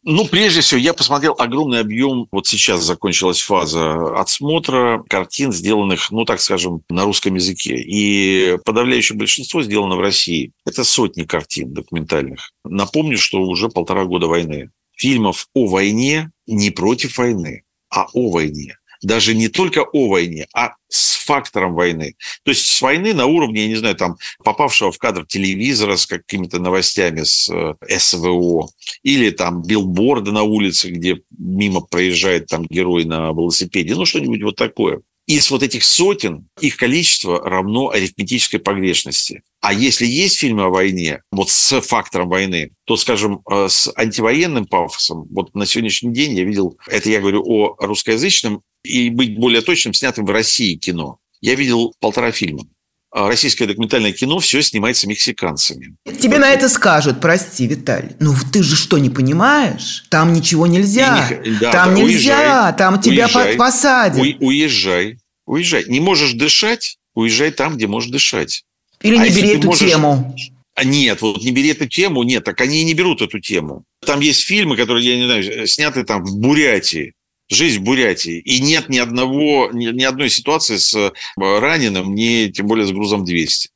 Ну, 0.04 0.28
прежде 0.28 0.62
всего, 0.62 0.80
я 0.80 0.94
посмотрел 0.94 1.36
огромный 1.38 1.80
объем, 1.80 2.28
вот 2.32 2.48
сейчас 2.48 2.84
закончилась 2.84 3.40
фаза 3.40 4.20
отсмотра 4.20 5.04
картин, 5.08 5.52
сделанных, 5.52 6.10
ну, 6.10 6.26
так 6.26 6.42
скажем, 6.42 6.82
на 6.90 7.04
русском 7.06 7.36
языке. 7.36 7.76
И 7.78 8.58
подавляющее 8.66 9.18
большинство 9.18 9.62
сделано 9.62 9.96
в 9.96 10.02
России. 10.02 10.54
Это 10.66 10.84
сотни 10.84 11.24
картин 11.24 11.72
документальных. 11.72 12.52
Напомню, 12.66 13.18
что 13.18 13.42
уже 13.42 13.70
полтора 13.70 14.06
года 14.06 14.26
войны. 14.26 14.72
Фильмов 14.98 15.48
о 15.54 15.68
войне 15.68 16.32
не 16.48 16.72
против 16.72 17.18
войны, 17.18 17.64
а 17.90 18.08
о 18.14 18.32
войне 18.32 18.78
даже 19.02 19.36
не 19.36 19.48
только 19.48 19.84
о 19.84 20.10
войне, 20.10 20.48
а 20.54 20.76
с 20.88 21.16
фактором 21.18 21.74
войны. 21.74 22.16
То 22.44 22.52
есть 22.52 22.66
с 22.66 22.82
войны 22.82 23.14
на 23.14 23.26
уровне, 23.26 23.64
я 23.64 23.68
не 23.68 23.76
знаю, 23.76 23.96
там, 23.96 24.18
попавшего 24.44 24.92
в 24.92 24.98
кадр 24.98 25.26
телевизора 25.26 25.96
с 25.96 26.06
какими-то 26.06 26.60
новостями 26.60 27.24
с 27.24 27.50
э, 27.50 27.76
СВО, 27.98 28.70
или 29.04 29.30
там 29.30 29.62
билборды 29.62 30.32
на 30.32 30.44
улице, 30.44 30.90
где 30.90 31.22
мимо 31.38 31.82
проезжает 31.82 32.48
там 32.48 32.66
герой 32.66 33.06
на 33.06 33.30
велосипеде, 33.30 33.96
ну 33.96 34.06
что-нибудь 34.06 34.44
вот 34.44 34.56
такое. 34.56 35.02
Из 35.28 35.50
вот 35.52 35.64
этих 35.64 35.84
сотен 35.84 36.48
их 36.60 36.78
количество 36.78 37.40
равно 37.40 37.92
арифметической 37.92 38.60
погрешности. 38.60 39.44
А 39.62 39.72
если 39.72 40.06
есть 40.06 40.40
фильмы 40.40 40.64
о 40.64 40.70
войне, 40.70 41.22
вот 41.32 41.52
с 41.52 41.80
фактором 41.82 42.28
войны, 42.28 42.72
то, 42.86 42.98
скажем, 42.98 43.42
э, 43.50 43.68
с 43.70 43.90
антивоенным 43.96 44.66
пафосом, 44.66 45.28
вот 45.30 45.54
на 45.56 45.66
сегодняшний 45.66 46.12
день 46.12 46.34
я 46.34 46.44
видел, 46.44 46.78
это 46.88 47.10
я 47.10 47.20
говорю 47.22 47.44
о 47.46 47.76
русскоязычном 47.80 48.64
и 48.84 49.10
быть 49.10 49.38
более 49.38 49.62
точным, 49.62 49.94
снятым 49.94 50.26
в 50.26 50.32
России 50.32 50.76
кино. 50.76 51.20
Я 51.42 51.56
видел 51.56 51.94
полтора 52.00 52.32
фильма. 52.32 52.66
А 53.14 53.28
российское 53.28 53.66
документальное 53.66 54.14
кино 54.14 54.40
все 54.40 54.62
снимается 54.62 55.06
мексиканцами. 55.06 55.96
Тебе 56.06 56.40
на 56.40 56.50
это 56.50 56.70
скажут, 56.70 57.20
прости, 57.20 57.68
Виталий. 57.68 58.16
Ну 58.20 58.34
ты 58.54 58.64
же 58.64 58.78
что, 58.78 58.98
не 59.00 59.10
понимаешь? 59.10 60.06
Там 60.10 60.32
ничего 60.32 60.66
нельзя. 60.66 61.28
Не, 61.44 61.60
да, 61.60 61.72
там 61.74 61.94
да, 61.94 62.02
нельзя, 62.02 62.38
уезжай, 62.38 62.78
там 62.78 63.02
тебя 63.02 63.26
уезжай, 63.26 63.56
посадят. 63.58 64.18
У, 64.40 64.46
уезжай, 64.46 65.18
уезжай. 65.46 65.84
Не 65.88 66.00
можешь 66.00 66.34
дышать, 66.34 67.00
уезжай 67.14 67.52
там, 67.52 67.76
где 67.76 67.88
можешь 67.88 68.10
дышать. 68.10 68.64
Или 69.02 69.18
а 69.18 69.28
не 69.28 69.36
бери 69.36 69.58
эту 69.58 69.68
можешь... 69.68 69.90
тему. 69.90 70.34
А 70.76 70.86
нет, 70.86 71.22
вот 71.22 71.44
не 71.44 71.52
бери 71.52 71.70
эту 71.70 71.90
тему, 71.90 72.24
нет, 72.24 72.46
так 72.46 72.62
они 72.62 72.80
и 72.80 72.86
не 72.86 72.94
берут 72.94 73.22
эту 73.22 73.40
тему. 73.40 73.84
Там 74.06 74.22
есть 74.22 74.42
фильмы, 74.44 74.78
которые, 74.78 75.06
я 75.06 75.18
не 75.18 75.26
знаю, 75.26 75.68
сняты 75.68 76.06
там 76.06 76.24
в 76.24 76.38
Бурятии 76.38 77.14
жизнь 77.52 77.80
в 77.80 77.84
Бурятии. 77.84 78.40
И 78.40 78.60
нет 78.62 78.90
ни 78.90 78.98
одного, 78.98 79.70
ни, 79.72 79.88
ни 79.88 80.04
одной 80.04 80.30
ситуации 80.30 80.78
с 80.78 80.96
э, 80.96 81.12
раненым, 81.38 82.16
ни 82.16 82.48
тем 82.48 82.66
более 82.66 82.88
с 82.88 82.92
грузом 82.92 83.26
200. 83.26 83.70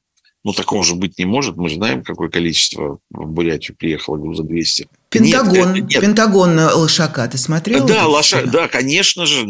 Ну, 0.46 0.54
такого 0.54 0.84
же 0.84 0.94
быть 0.94 1.18
не 1.18 1.26
может. 1.26 1.58
Мы 1.58 1.70
же 1.70 1.76
знаем, 1.76 2.04
какое 2.04 2.30
количество 2.30 3.00
в 3.10 3.26
Бурятию 3.26 3.76
приехало 3.76 4.18
груза 4.18 4.44
200. 4.44 4.88
Пентагон, 5.10 5.74
нет, 5.74 5.90
нет. 5.90 6.02
Пентагон 6.02 6.60
Лошака, 6.60 7.28
ты 7.28 7.38
смотрел? 7.38 7.86
Да, 7.86 8.06
Лошак, 8.06 8.52
да, 8.52 8.68
конечно 8.68 9.26
же, 9.26 9.44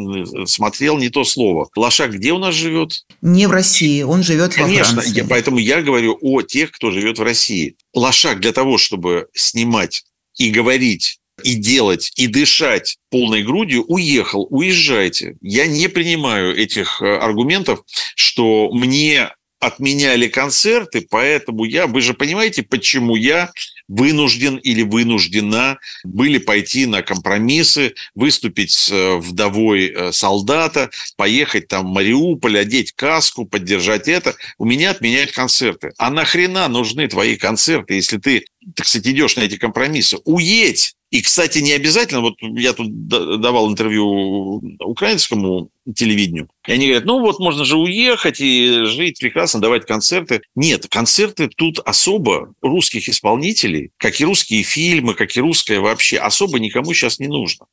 смотрел 0.45 0.97
не 0.97 1.09
то 1.09 1.25
слово. 1.25 1.67
Лошак 1.75 2.13
где 2.13 2.31
у 2.31 2.37
нас 2.37 2.55
живет? 2.55 3.03
Не 3.21 3.47
в 3.47 3.51
России, 3.51 4.03
он 4.03 4.23
живет 4.23 4.53
конечно, 4.53 4.95
во 4.95 5.01
Франции. 5.01 5.17
Я, 5.17 5.25
поэтому 5.25 5.57
я 5.57 5.81
говорю 5.81 6.17
о 6.21 6.41
тех, 6.43 6.71
кто 6.71 6.91
живет 6.91 7.19
в 7.19 7.23
России. 7.23 7.75
Лошак 7.93 8.39
для 8.39 8.53
того, 8.53 8.77
чтобы 8.77 9.27
снимать 9.33 10.05
и 10.37 10.49
говорить 10.49 11.19
и 11.43 11.55
делать, 11.55 12.11
и 12.15 12.27
дышать 12.27 12.97
полной 13.09 13.43
грудью, 13.43 13.83
уехал, 13.87 14.47
уезжайте. 14.49 15.35
Я 15.41 15.67
не 15.67 15.87
принимаю 15.87 16.55
этих 16.55 17.01
э, 17.01 17.17
аргументов, 17.17 17.81
что 18.15 18.69
мне 18.71 19.31
отменяли 19.59 20.27
концерты, 20.27 21.05
поэтому 21.09 21.65
я, 21.65 21.87
вы 21.87 22.01
же 22.01 22.13
понимаете, 22.13 22.63
почему 22.63 23.15
я 23.15 23.51
вынужден 23.87 24.57
или 24.57 24.81
вынуждена 24.81 25.77
были 26.03 26.37
пойти 26.37 26.85
на 26.85 27.01
компромиссы, 27.01 27.95
выступить 28.15 28.71
с 28.71 28.91
э, 28.91 29.17
вдовой 29.17 29.87
э, 29.87 30.11
солдата, 30.11 30.89
поехать 31.17 31.67
там 31.67 31.87
в 31.87 31.93
Мариуполь, 31.93 32.57
одеть 32.57 32.93
каску, 32.93 33.45
поддержать 33.45 34.07
это. 34.07 34.35
У 34.57 34.65
меня 34.65 34.91
отменяют 34.91 35.31
концерты. 35.31 35.93
А 35.97 36.09
нахрена 36.09 36.67
нужны 36.67 37.07
твои 37.07 37.35
концерты, 37.35 37.95
если 37.95 38.17
ты, 38.17 38.45
так 38.75 38.87
сказать, 38.87 39.07
идешь 39.07 39.35
на 39.35 39.41
эти 39.41 39.57
компромиссы? 39.57 40.17
Уедь! 40.25 40.95
И, 41.11 41.21
кстати, 41.21 41.59
не 41.59 41.71
обязательно, 41.71 42.19
вот 42.19 42.35
я 42.41 42.73
тут 42.73 43.07
давал 43.07 43.71
интервью 43.71 44.61
украинскому 44.79 45.69
телевидению, 45.95 46.49
и 46.67 46.73
они 46.73 46.87
говорят, 46.87 47.05
ну 47.05 47.19
вот 47.21 47.39
можно 47.39 47.63
же 47.63 47.77
уехать 47.77 48.41
и 48.41 48.83
жить 48.83 49.19
прекрасно, 49.19 49.61
давать 49.61 49.85
концерты. 49.85 50.41
Нет, 50.55 50.87
концерты 50.89 51.47
тут 51.47 51.79
особо 51.85 52.53
русских 52.61 53.07
исполнителей, 53.07 53.74
как 53.97 54.19
и 54.19 54.25
русские 54.25 54.63
фильмы, 54.63 55.13
как 55.13 55.35
и 55.35 55.41
русское 55.41 55.79
вообще, 55.79 56.17
особо 56.17 56.59
никому 56.59 56.93
сейчас 56.93 57.19
не 57.19 57.27
нужно. 57.27 57.65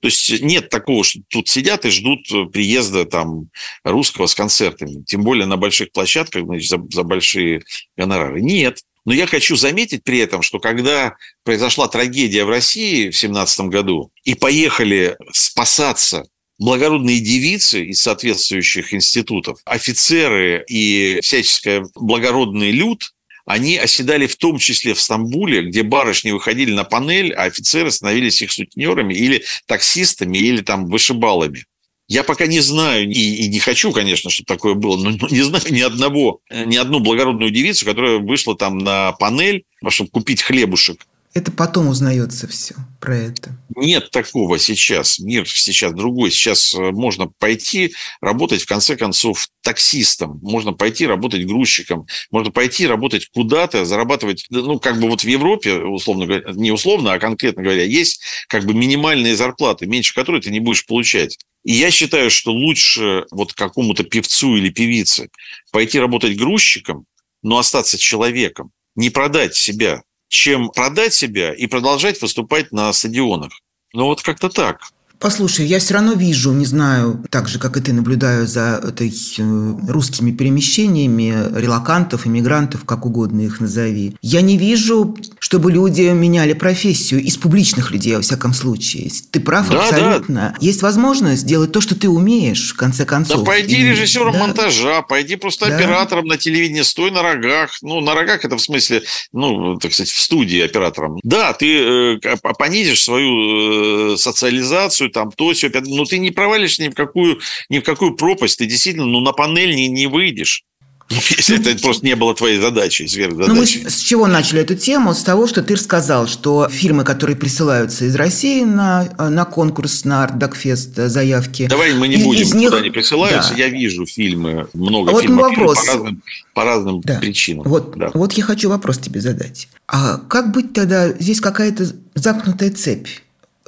То 0.00 0.08
есть 0.08 0.42
нет 0.42 0.68
такого, 0.68 1.02
что 1.02 1.20
тут 1.28 1.48
сидят 1.48 1.86
и 1.86 1.90
ждут 1.90 2.52
приезда 2.52 3.06
там 3.06 3.48
русского 3.84 4.26
с 4.26 4.34
концертами, 4.34 5.02
тем 5.04 5.22
более 5.22 5.46
на 5.46 5.56
больших 5.56 5.92
площадках, 5.92 6.44
значит, 6.44 6.68
за, 6.68 6.78
за 6.90 7.02
большие 7.04 7.62
гонорары. 7.96 8.42
Нет, 8.42 8.80
но 9.04 9.12
я 9.12 9.26
хочу 9.26 9.56
заметить 9.56 10.04
при 10.04 10.18
этом, 10.18 10.42
что 10.42 10.58
когда 10.58 11.16
произошла 11.42 11.88
трагедия 11.88 12.44
в 12.44 12.50
России 12.50 13.10
в 13.10 13.16
17 13.16 13.66
году 13.66 14.10
и 14.24 14.34
поехали 14.34 15.16
спасаться 15.32 16.26
благородные 16.58 17.20
девицы 17.20 17.84
из 17.84 18.00
соответствующих 18.00 18.94
институтов, 18.94 19.58
офицеры 19.64 20.64
и 20.68 21.20
всяческое 21.22 21.86
благородный 21.94 22.70
люд, 22.70 23.10
они 23.46 23.76
оседали 23.76 24.26
в 24.26 24.36
том 24.36 24.58
числе 24.58 24.94
в 24.94 25.00
Стамбуле, 25.00 25.62
где 25.62 25.82
барышни 25.82 26.30
выходили 26.30 26.72
на 26.72 26.84
панель, 26.84 27.32
а 27.34 27.44
офицеры 27.44 27.90
становились 27.90 28.40
их 28.40 28.52
сутенерами 28.52 29.14
или 29.14 29.44
таксистами, 29.66 30.38
или 30.38 30.62
там 30.62 30.86
вышибалами. 30.86 31.64
Я 32.06 32.22
пока 32.22 32.46
не 32.46 32.60
знаю 32.60 33.08
и, 33.08 33.12
и 33.12 33.48
не 33.48 33.58
хочу, 33.60 33.92
конечно, 33.92 34.30
чтобы 34.30 34.46
такое 34.46 34.74
было, 34.74 34.96
но 34.96 35.10
не 35.30 35.42
знаю 35.42 35.64
ни 35.70 35.80
одного, 35.80 36.40
ни 36.50 36.76
одну 36.76 37.00
благородную 37.00 37.50
девицу, 37.50 37.86
которая 37.86 38.18
вышла 38.18 38.56
там 38.56 38.78
на 38.78 39.12
панель, 39.12 39.64
чтобы 39.88 40.10
купить 40.10 40.42
хлебушек. 40.42 41.06
Это 41.34 41.50
потом 41.50 41.88
узнается 41.88 42.46
все 42.46 42.76
про 43.00 43.16
это. 43.16 43.58
Нет 43.74 44.12
такого 44.12 44.56
сейчас. 44.60 45.18
Мир 45.18 45.48
сейчас 45.48 45.92
другой. 45.92 46.30
Сейчас 46.30 46.72
э, 46.72 46.92
можно 46.92 47.26
пойти 47.26 47.92
работать, 48.20 48.62
в 48.62 48.66
конце 48.66 48.96
концов, 48.96 49.48
таксистом. 49.60 50.38
Можно 50.42 50.74
пойти 50.74 51.08
работать 51.08 51.44
грузчиком. 51.44 52.06
Можно 52.30 52.52
пойти 52.52 52.86
работать 52.86 53.30
куда-то, 53.34 53.84
зарабатывать. 53.84 54.46
Ну, 54.50 54.78
как 54.78 55.00
бы 55.00 55.08
вот 55.08 55.24
в 55.24 55.26
Европе, 55.26 55.74
условно 55.74 56.26
говоря, 56.26 56.52
не 56.52 56.70
условно, 56.70 57.12
а 57.12 57.18
конкретно 57.18 57.64
говоря, 57.64 57.82
есть 57.82 58.22
как 58.46 58.64
бы 58.64 58.72
минимальные 58.72 59.34
зарплаты, 59.34 59.86
меньше 59.86 60.14
которой 60.14 60.40
ты 60.40 60.52
не 60.52 60.60
будешь 60.60 60.86
получать. 60.86 61.36
И 61.64 61.72
я 61.72 61.90
считаю, 61.90 62.30
что 62.30 62.52
лучше 62.52 63.26
вот 63.32 63.54
какому-то 63.54 64.04
певцу 64.04 64.56
или 64.56 64.68
певице 64.68 65.30
пойти 65.72 65.98
работать 65.98 66.36
грузчиком, 66.36 67.06
но 67.42 67.58
остаться 67.58 67.98
человеком, 67.98 68.70
не 68.94 69.10
продать 69.10 69.56
себя, 69.56 70.02
чем 70.34 70.70
продать 70.70 71.14
себя 71.14 71.54
и 71.54 71.68
продолжать 71.68 72.20
выступать 72.20 72.72
на 72.72 72.92
стадионах. 72.92 73.52
Ну 73.92 74.06
вот 74.06 74.20
как-то 74.20 74.48
так. 74.48 74.90
Послушай, 75.24 75.64
я 75.64 75.78
все 75.78 75.94
равно 75.94 76.12
вижу, 76.12 76.52
не 76.52 76.66
знаю, 76.66 77.24
так 77.30 77.48
же, 77.48 77.58
как 77.58 77.78
и 77.78 77.80
ты, 77.80 77.94
наблюдаю 77.94 78.46
за 78.46 78.78
этой 78.86 79.08
э, 79.08 79.74
русскими 79.88 80.32
перемещениями 80.32 81.48
релакантов, 81.58 82.26
иммигрантов, 82.26 82.84
как 82.84 83.06
угодно 83.06 83.40
их 83.40 83.58
назови. 83.58 84.14
Я 84.20 84.42
не 84.42 84.58
вижу, 84.58 85.16
чтобы 85.38 85.72
люди 85.72 86.02
меняли 86.02 86.52
профессию 86.52 87.22
из 87.22 87.38
публичных 87.38 87.90
людей, 87.90 88.16
во 88.16 88.20
всяком 88.20 88.52
случае. 88.52 89.10
Ты 89.30 89.40
прав 89.40 89.70
да, 89.70 89.80
абсолютно. 89.80 90.34
Да. 90.34 90.54
Есть 90.60 90.82
возможность 90.82 91.40
сделать 91.40 91.72
то, 91.72 91.80
что 91.80 91.94
ты 91.94 92.06
умеешь, 92.10 92.74
в 92.74 92.76
конце 92.76 93.06
концов. 93.06 93.38
Да 93.38 93.46
пойди 93.46 93.76
и, 93.76 93.82
режиссером 93.82 94.34
да. 94.34 94.40
монтажа, 94.40 95.00
пойди 95.00 95.36
просто 95.36 95.70
да. 95.70 95.76
оператором 95.76 96.26
на 96.26 96.36
телевидении, 96.36 96.82
стой 96.82 97.10
на 97.10 97.22
рогах. 97.22 97.78
Ну, 97.80 98.00
на 98.00 98.14
рогах 98.14 98.44
это 98.44 98.58
в 98.58 98.60
смысле, 98.60 99.02
ну, 99.32 99.78
так 99.78 99.94
сказать, 99.94 100.10
в 100.10 100.20
студии 100.20 100.60
оператором. 100.60 101.18
Да, 101.22 101.54
ты 101.54 102.18
э, 102.22 102.36
понизишь 102.58 103.04
свою 103.04 104.12
э, 104.12 104.16
социализацию, 104.18 105.13
там 105.14 105.32
то, 105.32 105.52
все, 105.52 105.70
но 105.72 106.04
ты 106.04 106.18
не 106.18 106.30
провалишь 106.30 106.78
ни 106.78 106.88
в 106.88 106.94
какую, 106.94 107.40
ни 107.70 107.78
в 107.78 107.82
какую 107.82 108.16
пропасть, 108.16 108.58
ты 108.58 108.66
действительно 108.66 109.06
ну, 109.06 109.20
на 109.20 109.32
панель 109.32 109.74
не, 109.74 109.88
не 109.88 110.06
выйдешь. 110.06 110.64
Если 111.10 111.60
это 111.60 111.80
просто 111.82 112.04
не 112.06 112.16
было 112.16 112.34
твоей 112.34 112.58
задачей, 112.58 113.06
сверхзадачей. 113.06 113.52
Ну, 113.52 113.60
мы 113.60 113.66
с 113.66 113.98
чего 113.98 114.26
начали 114.26 114.62
эту 114.62 114.74
тему? 114.74 115.12
С 115.12 115.22
того, 115.22 115.46
что 115.46 115.62
ты 115.62 115.74
рассказал, 115.74 116.26
что 116.26 116.68
фильмы, 116.70 117.04
которые 117.04 117.36
присылаются 117.36 118.06
из 118.06 118.14
России 118.14 118.64
на, 118.64 119.10
на 119.18 119.44
конкурс 119.44 120.04
на 120.04 120.24
Артдокфест 120.24 120.96
заявки... 120.96 121.66
Давай 121.66 121.92
мы 121.92 122.08
не 122.08 122.16
будем, 122.16 122.56
них... 122.56 122.70
куда 122.70 122.80
они 122.80 122.90
присылаются. 122.90 123.50
Да. 123.50 123.58
Я 123.58 123.68
вижу 123.68 124.06
фильмы, 124.06 124.68
много 124.72 125.16
а 125.16 125.20
фильмов, 125.20 125.48
вот 125.48 125.56
вопрос. 125.56 125.78
по 125.78 125.92
разным, 125.92 126.22
по 126.54 126.64
разным 126.64 127.00
да. 127.02 127.18
причинам. 127.20 127.64
Вот, 127.68 127.96
да. 127.96 128.10
вот 128.14 128.32
я 128.32 128.42
хочу 128.42 128.68
вопрос 128.70 128.98
тебе 128.98 129.20
задать. 129.20 129.68
А 129.86 130.16
как 130.16 130.52
быть 130.52 130.72
тогда? 130.72 131.10
Здесь 131.12 131.40
какая-то 131.40 131.86
замкнутая 132.14 132.70
цепь. 132.70 133.08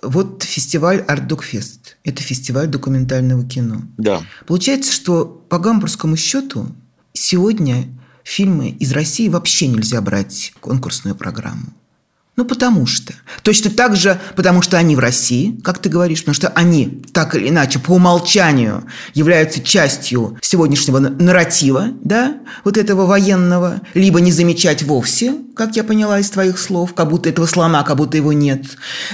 Вот 0.02 0.42
фестиваль 0.42 1.00
Артдокфест. 1.00 1.96
Это 2.04 2.22
фестиваль 2.22 2.68
документального 2.68 3.44
кино. 3.46 3.82
Да. 3.96 4.22
Получается, 4.46 4.92
что 4.92 5.24
по 5.48 5.58
гамбургскому 5.58 6.16
счету 6.16 6.68
сегодня 7.12 7.88
фильмы 8.22 8.70
из 8.70 8.92
России 8.92 9.28
вообще 9.28 9.68
нельзя 9.68 10.00
брать 10.00 10.52
в 10.56 10.60
конкурсную 10.60 11.14
программу. 11.14 11.72
Ну, 12.36 12.44
потому 12.44 12.84
что. 12.84 13.14
Точно 13.42 13.70
так 13.70 13.96
же, 13.96 14.20
потому 14.36 14.60
что 14.60 14.76
они 14.76 14.94
в 14.94 14.98
России, 14.98 15.58
как 15.64 15.78
ты 15.78 15.88
говоришь, 15.88 16.20
потому 16.20 16.34
что 16.34 16.48
они 16.48 17.02
так 17.12 17.34
или 17.34 17.48
иначе 17.48 17.78
по 17.78 17.92
умолчанию 17.92 18.84
являются 19.14 19.62
частью 19.62 20.38
сегодняшнего 20.42 20.98
нарратива, 20.98 21.88
да, 22.02 22.36
вот 22.62 22.76
этого 22.76 23.06
военного, 23.06 23.80
либо 23.94 24.20
не 24.20 24.32
замечать 24.32 24.82
вовсе, 24.82 25.34
как 25.54 25.76
я 25.76 25.84
поняла 25.84 26.20
из 26.20 26.28
твоих 26.28 26.58
слов, 26.58 26.92
как 26.92 27.08
будто 27.08 27.30
этого 27.30 27.46
слона, 27.46 27.82
как 27.84 27.96
будто 27.96 28.18
его 28.18 28.34
нет, 28.34 28.66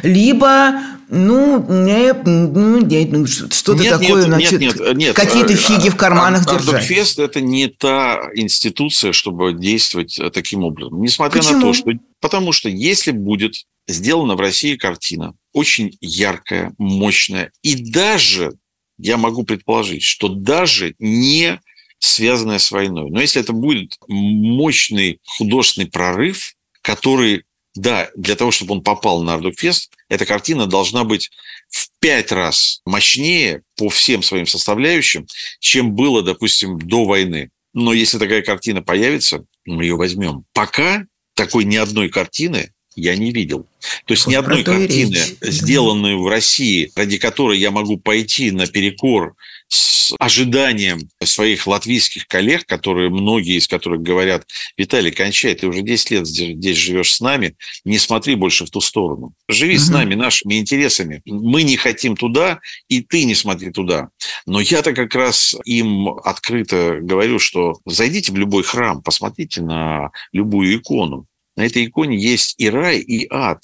либо 0.02 0.80
ну, 1.14 1.58
не, 1.84 2.12
ну, 2.24 2.80
ну 2.80 3.26
что-то 3.26 3.82
нет, 3.82 4.00
такое, 4.00 4.16
нет, 4.16 4.24
значит, 4.24 4.60
нет, 4.60 4.80
нет, 4.80 4.96
нет. 4.96 5.16
какие-то 5.16 5.54
фиги 5.54 5.90
в 5.90 5.96
карманах 5.96 6.46
Ар- 6.46 6.54
держать. 6.54 6.74
Ардокфест– 6.74 7.18
это 7.20 7.42
не 7.42 7.68
та 7.68 8.18
институция, 8.34 9.12
чтобы 9.12 9.52
действовать 9.52 10.18
таким 10.32 10.64
образом. 10.64 11.02
Несмотря 11.02 11.40
Почему? 11.40 11.56
на 11.56 11.60
то, 11.60 11.72
что 11.74 11.92
Потому 12.20 12.52
что 12.52 12.70
если 12.70 13.10
будет 13.10 13.66
сделана 13.86 14.36
в 14.36 14.40
России 14.40 14.76
картина, 14.76 15.34
очень 15.52 15.98
яркая, 16.00 16.72
мощная, 16.78 17.52
и 17.62 17.74
даже, 17.74 18.52
я 18.96 19.18
могу 19.18 19.42
предположить, 19.42 20.04
что 20.04 20.28
даже 20.28 20.94
не 20.98 21.60
связанная 21.98 22.58
с 22.58 22.70
войной, 22.70 23.10
но 23.10 23.20
если 23.20 23.42
это 23.42 23.52
будет 23.52 23.96
мощный 24.08 25.20
художественный 25.26 25.88
прорыв, 25.88 26.54
который, 26.80 27.44
да, 27.74 28.10
для 28.14 28.36
того, 28.36 28.50
чтобы 28.50 28.74
он 28.74 28.82
попал 28.82 29.22
на 29.22 29.34
Ардукфест, 29.34 29.92
эта 30.08 30.26
картина 30.26 30.66
должна 30.66 31.04
быть 31.04 31.30
в 31.68 31.88
пять 32.00 32.30
раз 32.32 32.82
мощнее 32.84 33.62
по 33.76 33.88
всем 33.88 34.22
своим 34.22 34.46
составляющим, 34.46 35.26
чем 35.58 35.92
было, 35.92 36.22
допустим, 36.22 36.78
до 36.78 37.04
войны. 37.04 37.50
Но 37.72 37.92
если 37.92 38.18
такая 38.18 38.42
картина 38.42 38.82
появится, 38.82 39.44
мы 39.64 39.84
ее 39.84 39.96
возьмем. 39.96 40.44
Пока 40.52 41.06
такой 41.34 41.64
ни 41.64 41.76
одной 41.76 42.10
картины 42.10 42.72
я 42.94 43.16
не 43.16 43.32
видел. 43.32 43.66
То 44.04 44.12
есть 44.12 44.26
ни 44.26 44.34
одной 44.34 44.64
картины, 44.64 45.14
речь. 45.14 45.36
сделанной 45.40 46.16
в 46.16 46.26
России, 46.28 46.92
ради 46.94 47.16
которой 47.16 47.58
я 47.58 47.70
могу 47.70 47.96
пойти 47.96 48.50
наперекор 48.50 49.34
с 49.72 50.14
ожиданием 50.18 51.08
своих 51.24 51.66
латвийских 51.66 52.26
коллег, 52.26 52.66
которые, 52.66 53.08
многие 53.08 53.56
из 53.56 53.66
которых 53.66 54.02
говорят, 54.02 54.46
Виталий, 54.76 55.10
кончай, 55.10 55.54
ты 55.54 55.66
уже 55.66 55.80
10 55.80 56.10
лет 56.10 56.26
здесь 56.26 56.76
живешь 56.76 57.14
с 57.14 57.20
нами, 57.20 57.56
не 57.86 57.98
смотри 57.98 58.34
больше 58.34 58.66
в 58.66 58.70
ту 58.70 58.82
сторону. 58.82 59.32
Живи 59.48 59.76
угу. 59.76 59.82
с 59.82 59.88
нами, 59.88 60.14
нашими 60.14 60.58
интересами. 60.58 61.22
Мы 61.24 61.62
не 61.62 61.76
хотим 61.76 62.16
туда, 62.16 62.60
и 62.88 63.00
ты 63.00 63.24
не 63.24 63.34
смотри 63.34 63.70
туда. 63.70 64.10
Но 64.44 64.60
я-то 64.60 64.92
как 64.92 65.14
раз 65.14 65.56
им 65.64 66.08
открыто 66.08 66.98
говорю, 67.00 67.38
что 67.38 67.80
зайдите 67.86 68.30
в 68.32 68.36
любой 68.36 68.64
храм, 68.64 69.02
посмотрите 69.02 69.62
на 69.62 70.10
любую 70.32 70.76
икону. 70.76 71.26
На 71.56 71.64
этой 71.64 71.86
иконе 71.86 72.18
есть 72.18 72.56
и 72.58 72.68
рай, 72.68 72.98
и 72.98 73.26
ад. 73.30 73.62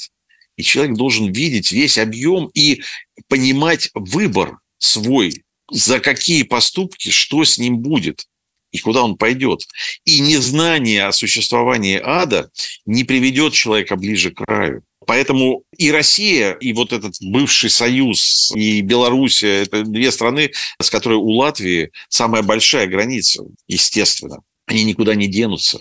И 0.56 0.62
человек 0.62 0.96
должен 0.96 1.30
видеть 1.30 1.70
весь 1.70 1.98
объем 1.98 2.50
и 2.54 2.80
понимать 3.28 3.90
выбор 3.92 4.58
свой, 4.78 5.44
за 5.70 6.00
какие 6.00 6.42
поступки, 6.42 7.10
что 7.10 7.44
с 7.44 7.58
ним 7.58 7.78
будет 7.78 8.26
и 8.70 8.78
куда 8.78 9.02
он 9.02 9.16
пойдет. 9.16 9.66
И 10.04 10.20
незнание 10.20 11.06
о 11.06 11.12
существовании 11.12 12.00
ада 12.02 12.50
не 12.86 13.04
приведет 13.04 13.52
человека 13.54 13.96
ближе 13.96 14.30
к 14.30 14.40
раю. 14.42 14.82
Поэтому 15.06 15.62
и 15.78 15.90
Россия, 15.90 16.52
и 16.52 16.74
вот 16.74 16.92
этот 16.92 17.14
бывший 17.22 17.70
союз, 17.70 18.52
и 18.54 18.82
Белоруссия– 18.82 19.62
это 19.62 19.82
две 19.84 20.12
страны, 20.12 20.52
с 20.78 20.90
которой 20.90 21.14
у 21.14 21.30
Латвии 21.30 21.92
самая 22.10 22.42
большая 22.42 22.86
граница, 22.86 23.44
естественно. 23.66 24.42
Они 24.66 24.84
никуда 24.84 25.14
не 25.14 25.26
денутся. 25.26 25.80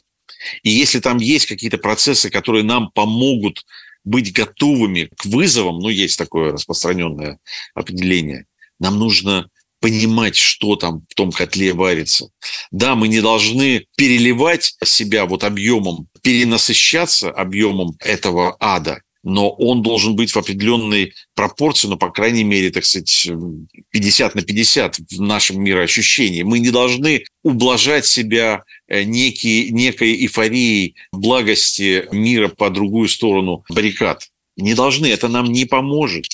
И 0.64 0.70
если 0.70 1.02
там 1.02 1.18
есть 1.18 1.46
какие-то 1.46 1.78
процессы, 1.78 2.30
которые 2.30 2.64
нам 2.64 2.90
помогут 2.92 3.66
быть 4.06 4.32
готовыми 4.32 5.10
к 5.18 5.26
вызовам, 5.26 5.80
ну, 5.80 5.90
есть 5.90 6.18
такое 6.18 6.54
распространенное 6.54 7.40
определение, 7.74 8.46
нам 8.80 8.98
нужно 8.98 9.50
понимать, 9.80 10.36
что 10.36 10.76
там 10.76 11.06
в 11.10 11.16
том 11.16 11.32
котле 11.32 11.74
варится. 11.74 12.30
Да, 12.72 12.96
мы 12.96 13.08
не 13.08 13.22
должны 13.22 13.86
переливать 13.96 14.76
себя 14.84 15.26
вот 15.26 15.44
объемом, 15.44 16.08
перенасыщаться 16.22 17.32
объемом 17.32 17.96
этого 18.00 18.58
ада, 18.60 19.02
но 19.24 19.50
он 19.50 19.82
должен 19.82 20.16
быть 20.16 20.32
в 20.32 20.38
определенной 20.38 21.14
пропорции, 21.36 21.90
ну, 21.90 21.98
по 21.98 22.12
крайней 22.12 22.46
мере, 22.46 22.72
так 22.72 22.86
сказать, 22.86 23.30
50 23.90 24.36
на 24.36 24.42
50 24.42 25.00
в 25.00 25.22
нашем 25.22 25.62
мироощущении. 25.62 26.44
Мы 26.44 26.60
не 26.60 26.70
должны 26.70 27.26
ублажать 27.44 28.06
себя 28.06 28.64
э, 28.88 29.04
некий, 29.04 29.70
некой 29.72 30.14
эйфорией 30.16 30.96
благости 31.12 32.08
мира 32.14 32.48
по 32.48 32.70
другую 32.70 33.10
сторону 33.10 33.66
баррикад. 33.70 34.30
Не 34.56 34.74
должны, 34.74 35.08
это 35.08 35.28
нам 35.28 35.52
не 35.52 35.66
поможет. 35.66 36.26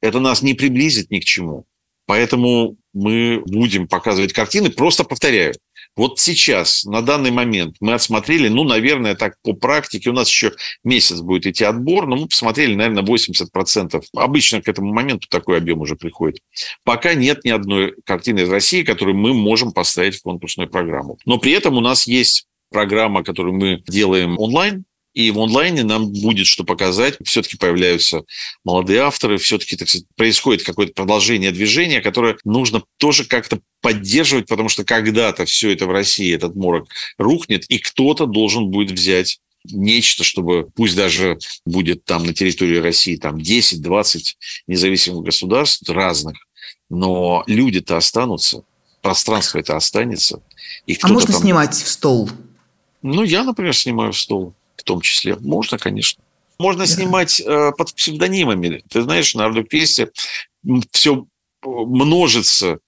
Это 0.00 0.18
нас 0.18 0.42
не 0.42 0.54
приблизит 0.54 1.12
ни 1.12 1.20
к 1.20 1.24
чему. 1.24 1.64
Поэтому 2.06 2.76
мы 2.92 3.42
будем 3.46 3.88
показывать 3.88 4.32
картины, 4.32 4.70
просто 4.70 5.04
повторяю, 5.04 5.54
вот 5.94 6.18
сейчас, 6.18 6.84
на 6.84 7.02
данный 7.02 7.30
момент, 7.30 7.76
мы 7.80 7.92
отсмотрели, 7.92 8.48
ну, 8.48 8.64
наверное, 8.64 9.14
так 9.14 9.34
по 9.42 9.52
практике, 9.52 10.08
у 10.08 10.14
нас 10.14 10.28
еще 10.28 10.52
месяц 10.84 11.20
будет 11.20 11.46
идти 11.46 11.64
отбор, 11.64 12.06
но 12.06 12.16
мы 12.16 12.28
посмотрели, 12.28 12.74
наверное, 12.74 13.02
80%. 13.02 14.02
Обычно 14.16 14.62
к 14.62 14.68
этому 14.68 14.92
моменту 14.92 15.28
такой 15.28 15.58
объем 15.58 15.80
уже 15.80 15.96
приходит. 15.96 16.40
Пока 16.84 17.12
нет 17.12 17.44
ни 17.44 17.50
одной 17.50 17.94
картины 18.06 18.40
из 18.40 18.50
России, 18.50 18.84
которую 18.84 19.16
мы 19.16 19.34
можем 19.34 19.72
поставить 19.72 20.16
в 20.16 20.22
конкурсную 20.22 20.68
программу. 20.68 21.18
Но 21.26 21.38
при 21.38 21.52
этом 21.52 21.76
у 21.76 21.80
нас 21.80 22.06
есть 22.06 22.46
программа, 22.70 23.22
которую 23.22 23.54
мы 23.54 23.82
делаем 23.86 24.38
онлайн, 24.38 24.84
и 25.14 25.30
в 25.30 25.38
онлайне 25.38 25.84
нам 25.84 26.10
будет 26.10 26.46
что 26.46 26.64
показать. 26.64 27.16
Все-таки 27.24 27.56
появляются 27.56 28.24
молодые 28.64 29.00
авторы, 29.00 29.36
все-таки 29.36 29.76
так 29.76 29.88
сказать, 29.88 30.06
происходит 30.16 30.64
какое-то 30.64 30.94
продолжение 30.94 31.50
движения, 31.50 32.00
которое 32.00 32.36
нужно 32.44 32.82
тоже 32.96 33.24
как-то 33.24 33.60
поддерживать, 33.80 34.46
потому 34.46 34.68
что 34.68 34.84
когда-то 34.84 35.44
все 35.44 35.70
это 35.70 35.86
в 35.86 35.90
России, 35.90 36.34
этот 36.34 36.54
морок 36.54 36.88
рухнет, 37.18 37.66
и 37.66 37.78
кто-то 37.78 38.26
должен 38.26 38.68
будет 38.68 38.92
взять 38.92 39.38
нечто, 39.64 40.24
чтобы 40.24 40.68
пусть 40.74 40.96
даже 40.96 41.38
будет 41.64 42.04
там 42.04 42.24
на 42.24 42.34
территории 42.34 42.78
России 42.78 43.16
там 43.16 43.36
10-20 43.36 44.34
независимых 44.66 45.24
государств 45.24 45.88
разных, 45.88 46.36
но 46.88 47.44
люди-то 47.46 47.96
останутся, 47.96 48.64
пространство 49.02 49.58
это 49.58 49.76
останется. 49.76 50.42
И 50.86 50.98
а 51.02 51.08
можно 51.08 51.32
там... 51.32 51.42
снимать 51.42 51.74
в 51.74 51.88
стол? 51.88 52.30
Ну, 53.02 53.24
я, 53.24 53.44
например, 53.44 53.76
снимаю 53.76 54.12
в 54.12 54.18
стол 54.18 54.54
в 54.82 54.84
том 54.84 55.00
числе. 55.00 55.36
Можно, 55.36 55.78
конечно. 55.78 56.22
Можно 56.58 56.86
снимать 56.86 57.40
э, 57.40 57.72
под 57.76 57.94
псевдонимами. 57.94 58.82
Ты 58.88 59.02
знаешь, 59.02 59.34
на 59.34 59.46
Ардуквесте 59.46 60.10
все 60.92 61.26
множится 61.64 62.78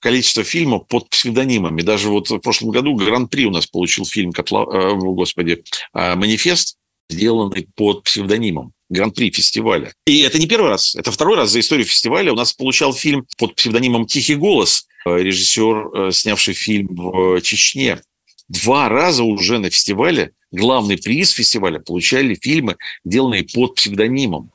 количество 0.00 0.44
фильмов 0.44 0.86
под 0.86 1.08
псевдонимами. 1.08 1.82
Даже 1.82 2.10
вот 2.10 2.28
в 2.28 2.38
прошлом 2.38 2.70
году 2.70 2.94
Гран-при 2.94 3.46
у 3.46 3.50
нас 3.50 3.66
получил 3.66 4.04
фильм, 4.04 4.32
Котла... 4.32 4.64
э, 4.64 4.94
господи, 4.94 5.64
э, 5.94 6.14
«Манифест», 6.14 6.76
сделанный 7.08 7.68
под 7.74 8.02
псевдонимом 8.04 8.72
гран-при 8.90 9.30
фестиваля. 9.30 9.92
И 10.06 10.20
это 10.20 10.38
не 10.38 10.46
первый 10.46 10.70
раз, 10.70 10.94
это 10.94 11.10
второй 11.10 11.36
раз 11.36 11.50
за 11.50 11.60
историю 11.60 11.86
фестиваля 11.86 12.32
у 12.32 12.36
нас 12.36 12.52
получал 12.52 12.92
фильм 12.92 13.26
под 13.38 13.54
псевдонимом 13.54 14.06
«Тихий 14.06 14.36
голос», 14.36 14.86
э, 15.06 15.18
режиссер, 15.18 16.08
э, 16.08 16.12
снявший 16.12 16.54
фильм 16.54 16.88
в 16.94 17.40
Чечне. 17.40 18.00
Два 18.48 18.88
раза 18.88 19.24
уже 19.24 19.58
на 19.58 19.70
фестивале 19.70 20.32
главный 20.54 20.96
приз 20.96 21.30
фестиваля 21.30 21.80
получали 21.80 22.34
фильмы, 22.34 22.76
деланные 23.04 23.44
под 23.44 23.74
псевдонимом. 23.74 24.50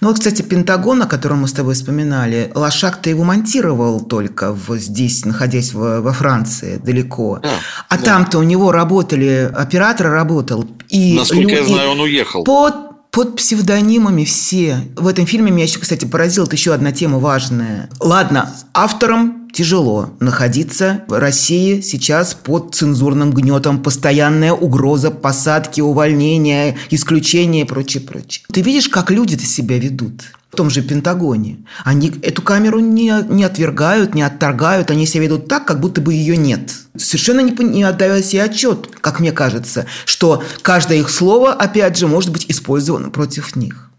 Ну 0.00 0.08
вот, 0.08 0.18
кстати, 0.18 0.42
Пентагон, 0.42 1.02
о 1.02 1.06
котором 1.06 1.42
мы 1.42 1.48
с 1.48 1.52
тобой 1.52 1.74
вспоминали, 1.74 2.50
Лошак-то 2.54 3.10
его 3.10 3.22
монтировал 3.24 4.00
только 4.00 4.52
в, 4.52 4.78
здесь, 4.78 5.24
находясь 5.24 5.72
в, 5.72 6.00
во 6.00 6.12
Франции, 6.12 6.78
далеко. 6.78 7.40
Да, 7.42 7.50
а 7.88 7.98
да. 7.98 8.02
там-то 8.02 8.38
у 8.38 8.42
него 8.42 8.72
работали, 8.72 9.50
оператор 9.54 10.10
работал. 10.10 10.66
И 10.88 11.14
Насколько 11.14 11.42
люди, 11.42 11.52
я 11.52 11.64
знаю, 11.64 11.90
он 11.90 12.00
уехал. 12.00 12.44
Под 12.44 12.94
под 13.10 13.36
псевдонимами 13.36 14.24
все. 14.24 14.78
В 14.96 15.06
этом 15.06 15.24
фильме 15.24 15.52
меня 15.52 15.66
еще, 15.66 15.78
кстати, 15.78 16.04
поразила 16.04 16.48
еще 16.50 16.74
одна 16.74 16.90
тема 16.90 17.20
важная. 17.20 17.88
Ладно, 18.00 18.52
авторам 18.72 19.43
тяжело 19.54 20.10
находиться 20.20 21.04
в 21.08 21.18
России 21.18 21.80
сейчас 21.80 22.34
под 22.34 22.74
цензурным 22.74 23.32
гнетом. 23.32 23.82
Постоянная 23.82 24.52
угроза 24.52 25.10
посадки, 25.10 25.80
увольнения, 25.80 26.76
исключения 26.90 27.62
и 27.62 27.64
прочее, 27.64 28.02
прочее. 28.02 28.44
Ты 28.52 28.60
видишь, 28.60 28.88
как 28.88 29.10
люди-то 29.10 29.46
себя 29.46 29.78
ведут? 29.78 30.22
в 30.50 30.56
том 30.56 30.70
же 30.70 30.82
Пентагоне. 30.82 31.66
Они 31.84 32.12
эту 32.22 32.40
камеру 32.40 32.78
не, 32.78 33.12
не 33.28 33.42
отвергают, 33.42 34.14
не 34.14 34.22
отторгают, 34.22 34.88
они 34.92 35.04
себя 35.04 35.24
ведут 35.24 35.48
так, 35.48 35.66
как 35.66 35.80
будто 35.80 36.00
бы 36.00 36.14
ее 36.14 36.36
нет. 36.36 36.72
Совершенно 36.96 37.40
не, 37.40 37.52
не 37.64 37.82
отдавая 37.82 38.22
себе 38.22 38.44
отчет, 38.44 38.88
как 39.00 39.18
мне 39.18 39.32
кажется, 39.32 39.86
что 40.04 40.44
каждое 40.62 40.98
их 40.98 41.10
слово, 41.10 41.52
опять 41.52 41.98
же, 41.98 42.06
может 42.06 42.30
быть 42.30 42.46
использовано 42.46 43.10
против 43.10 43.56
них. 43.56 43.90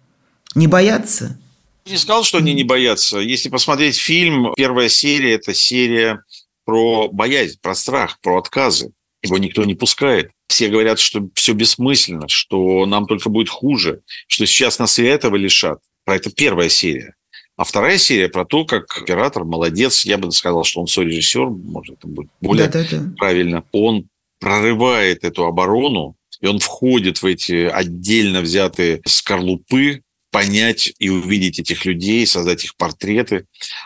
Не 0.55 0.67
боятся? 0.67 1.37
Не 1.85 1.97
сказал, 1.97 2.23
что 2.23 2.39
они 2.39 2.53
не 2.53 2.63
боятся. 2.63 3.19
Если 3.19 3.49
посмотреть 3.49 3.97
фильм, 3.97 4.53
первая 4.55 4.89
серия– 4.89 5.33
это 5.35 5.53
серия 5.53 6.23
про 6.65 7.09
боязнь, 7.09 7.59
про 7.61 7.75
страх, 7.75 8.19
про 8.21 8.39
отказы. 8.39 8.91
Его 9.21 9.37
никто 9.37 9.63
не 9.63 9.75
пускает. 9.75 10.31
Все 10.47 10.67
говорят, 10.67 10.99
что 10.99 11.27
все 11.35 11.53
бессмысленно, 11.53 12.27
что 12.27 12.85
нам 12.85 13.05
только 13.07 13.29
будет 13.29 13.49
хуже, 13.49 14.01
что 14.27 14.45
сейчас 14.45 14.79
нас 14.79 14.97
и 14.99 15.03
этого 15.03 15.35
лишат. 15.35 15.79
Про 16.05 16.15
это 16.15 16.31
первая 16.31 16.69
серия. 16.69 17.15
А 17.57 17.63
вторая 17.63 17.97
серия 17.97 18.29
про 18.29 18.45
то, 18.45 18.65
как 18.65 19.01
оператор 19.01 19.43
молодец. 19.45 20.05
Я 20.05 20.17
бы 20.17 20.31
сказал, 20.31 20.63
что 20.63 20.81
он 20.81 20.87
сорежиссер, 20.87 21.47
может, 21.49 21.99
это 21.99 22.07
будет 22.07 22.29
более 22.41 22.67
да, 22.67 22.83
да, 22.83 22.87
да. 22.89 23.13
правильно. 23.17 23.63
Он 23.71 24.07
прорывает 24.39 25.23
эту 25.23 25.45
оборону, 25.45 26.15
и 26.41 26.47
он 26.47 26.59
входит 26.59 27.21
в 27.21 27.25
эти 27.25 27.65
отдельно 27.65 28.41
взятые 28.41 29.01
скорлупы, 29.05 30.01
понять 30.35 30.91
и 30.99 31.07
увидеть 31.07 31.59
этих 31.59 31.85
людей, 31.85 32.27
создать 32.27 32.65
их 32.65 32.75
портреты. 32.75 33.45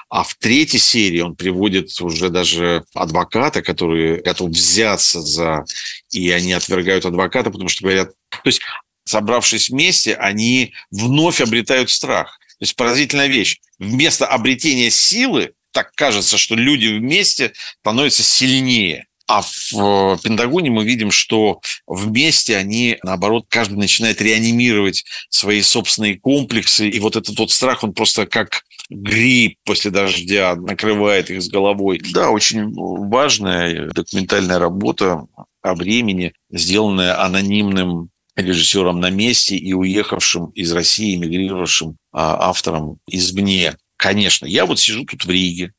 А 0.10 0.24
в 0.24 0.34
третьей 0.34 0.80
серии 0.80 1.20
он 1.20 1.36
приводит 1.36 1.92
уже 2.02 2.30
даже 2.30 2.86
адвоката, 2.96 3.62
который 3.62 4.20
готов 4.22 4.50
взяться 4.50 5.22
за... 5.22 5.64
И 6.10 6.32
они 6.32 6.54
отвергают 6.54 7.06
адвоката, 7.06 7.52
потому 7.52 7.70
что 7.70 7.84
говорят... 7.84 8.14
То 8.32 8.48
есть 8.48 8.62
собравшись 9.06 9.70
вместе, 9.70 10.16
они 10.16 10.74
вновь 10.90 11.40
обретают 11.40 11.92
страх. 11.92 12.40
То 12.58 12.64
есть 12.64 12.76
поразительная 12.76 13.28
вещь. 13.28 13.60
Вместо 13.78 14.26
обретения 14.26 14.90
силы, 14.90 15.52
так 15.72 15.92
кажется, 15.94 16.40
что 16.40 16.56
люди 16.56 16.88
вместе 16.88 17.54
становятся 17.82 18.24
сильнее. 18.24 19.06
А 19.30 19.44
в 19.44 19.74
э, 19.74 20.18
Пентагоне 20.24 20.72
мы 20.72 20.84
видим, 20.84 21.12
что 21.12 21.62
вместе 21.86 22.58
они, 22.58 22.98
наоборот, 23.04 23.46
каждый 23.48 23.78
начинает 23.78 24.24
реанимировать 24.24 25.06
свои 25.30 25.62
собственные 25.62 26.20
комплексы. 26.20 26.90
И 26.90 27.00
вот 27.00 27.16
этот 27.16 27.38
вот 27.38 27.52
страх, 27.52 27.84
он 27.84 27.94
просто 27.94 28.26
как 28.26 28.64
гриб 28.90 29.60
после 29.66 29.92
дождя 29.92 30.56
накрывает 30.56 31.30
их 31.30 31.44
с 31.44 31.48
головой. 31.48 32.02
Да, 32.12 32.32
очень 32.32 32.74
важная 32.74 33.92
документальная 33.92 34.58
работа 34.58 35.28
о 35.62 35.76
времени, 35.76 36.34
сделанная 36.52 37.24
анонимным 37.24 38.10
режиссером 38.36 39.00
на 39.00 39.12
месте 39.12 39.56
и 39.56 39.74
уехавшим 39.74 40.48
из 40.56 40.72
России, 40.72 41.14
эмигрировавшим 41.14 41.98
а, 42.12 42.50
автором 42.50 42.98
извне. 43.08 43.78
Конечно, 43.96 44.48
я 44.48 44.66
вот 44.66 44.80
сижу 44.80 45.06
тут 45.06 45.24
в 45.24 45.30
Риге, 45.30 45.74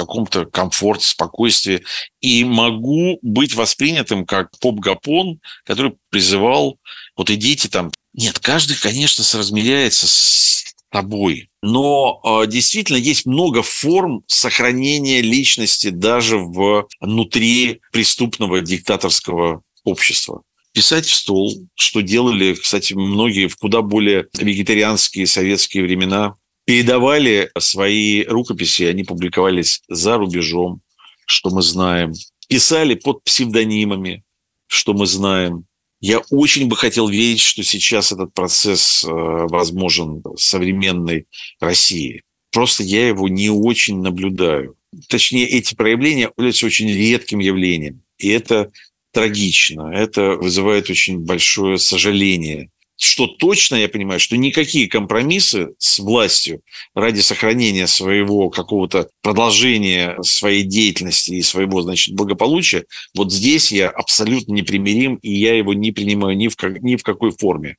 каком-то 0.00 0.46
комфорте, 0.46 1.06
спокойствии, 1.06 1.82
и 2.20 2.44
могу 2.44 3.18
быть 3.22 3.54
воспринятым 3.54 4.24
как 4.24 4.50
поп-гапон, 4.58 5.40
который 5.64 5.94
призывал, 6.10 6.78
вот 7.16 7.30
идите 7.30 7.68
там. 7.68 7.92
Нет, 8.14 8.38
каждый, 8.38 8.76
конечно, 8.76 9.22
соразмеряется 9.22 10.06
с 10.08 10.64
тобой, 10.90 11.50
но 11.62 12.20
э, 12.24 12.46
действительно 12.48 12.96
есть 12.96 13.26
много 13.26 13.62
форм 13.62 14.24
сохранения 14.26 15.20
личности 15.20 15.90
даже 15.90 16.38
внутри 16.38 17.80
преступного 17.92 18.60
диктаторского 18.60 19.62
общества. 19.84 20.42
Писать 20.72 21.06
в 21.06 21.14
стол, 21.14 21.52
что 21.74 22.00
делали, 22.00 22.54
кстати, 22.54 22.94
многие 22.94 23.48
в 23.48 23.56
куда 23.56 23.82
более 23.82 24.26
вегетарианские 24.38 25.26
советские 25.26 25.84
времена, 25.84 26.36
передавали 26.70 27.50
свои 27.58 28.22
рукописи, 28.22 28.84
они 28.84 29.02
публиковались 29.02 29.82
за 29.88 30.18
рубежом, 30.18 30.82
что 31.26 31.50
мы 31.50 31.62
знаем, 31.62 32.12
писали 32.48 32.94
под 32.94 33.24
псевдонимами, 33.24 34.22
что 34.68 34.92
мы 34.92 35.06
знаем. 35.06 35.64
Я 36.00 36.20
очень 36.30 36.68
бы 36.68 36.76
хотел 36.76 37.08
верить, 37.08 37.40
что 37.40 37.64
сейчас 37.64 38.12
этот 38.12 38.32
процесс 38.34 39.02
э, 39.02 39.08
возможен 39.10 40.22
в 40.22 40.36
современной 40.36 41.26
России. 41.58 42.22
Просто 42.52 42.84
я 42.84 43.08
его 43.08 43.26
не 43.26 43.50
очень 43.50 44.00
наблюдаю. 44.00 44.76
Точнее, 45.08 45.48
эти 45.48 45.74
проявления 45.74 46.30
являются 46.36 46.66
очень 46.66 46.88
редким 46.88 47.40
явлением. 47.40 48.02
И 48.18 48.28
это 48.28 48.70
трагично. 49.12 49.92
Это 49.92 50.36
вызывает 50.36 50.88
очень 50.88 51.18
большое 51.18 51.78
сожаление. 51.78 52.70
Что 53.02 53.26
точно 53.26 53.76
я 53.76 53.88
понимаю, 53.88 54.20
что 54.20 54.36
никакие 54.36 54.86
компромиссы 54.86 55.70
с 55.78 55.98
властью 56.00 56.60
ради 56.94 57.20
сохранения 57.20 57.86
своего 57.86 58.50
какого-то 58.50 59.08
продолжения 59.22 60.18
своей 60.22 60.64
деятельности 60.64 61.30
и 61.30 61.42
своего, 61.42 61.80
значит, 61.80 62.14
благополучия, 62.14 62.84
вот 63.14 63.32
здесь 63.32 63.72
я 63.72 63.88
абсолютно 63.88 64.52
непримирим, 64.52 65.14
и 65.16 65.32
я 65.32 65.56
его 65.56 65.72
не 65.72 65.92
принимаю 65.92 66.36
ни 66.36 66.48
в, 66.48 66.56
как, 66.56 66.82
ни 66.82 66.96
в 66.96 67.02
какой 67.02 67.30
форме. 67.30 67.76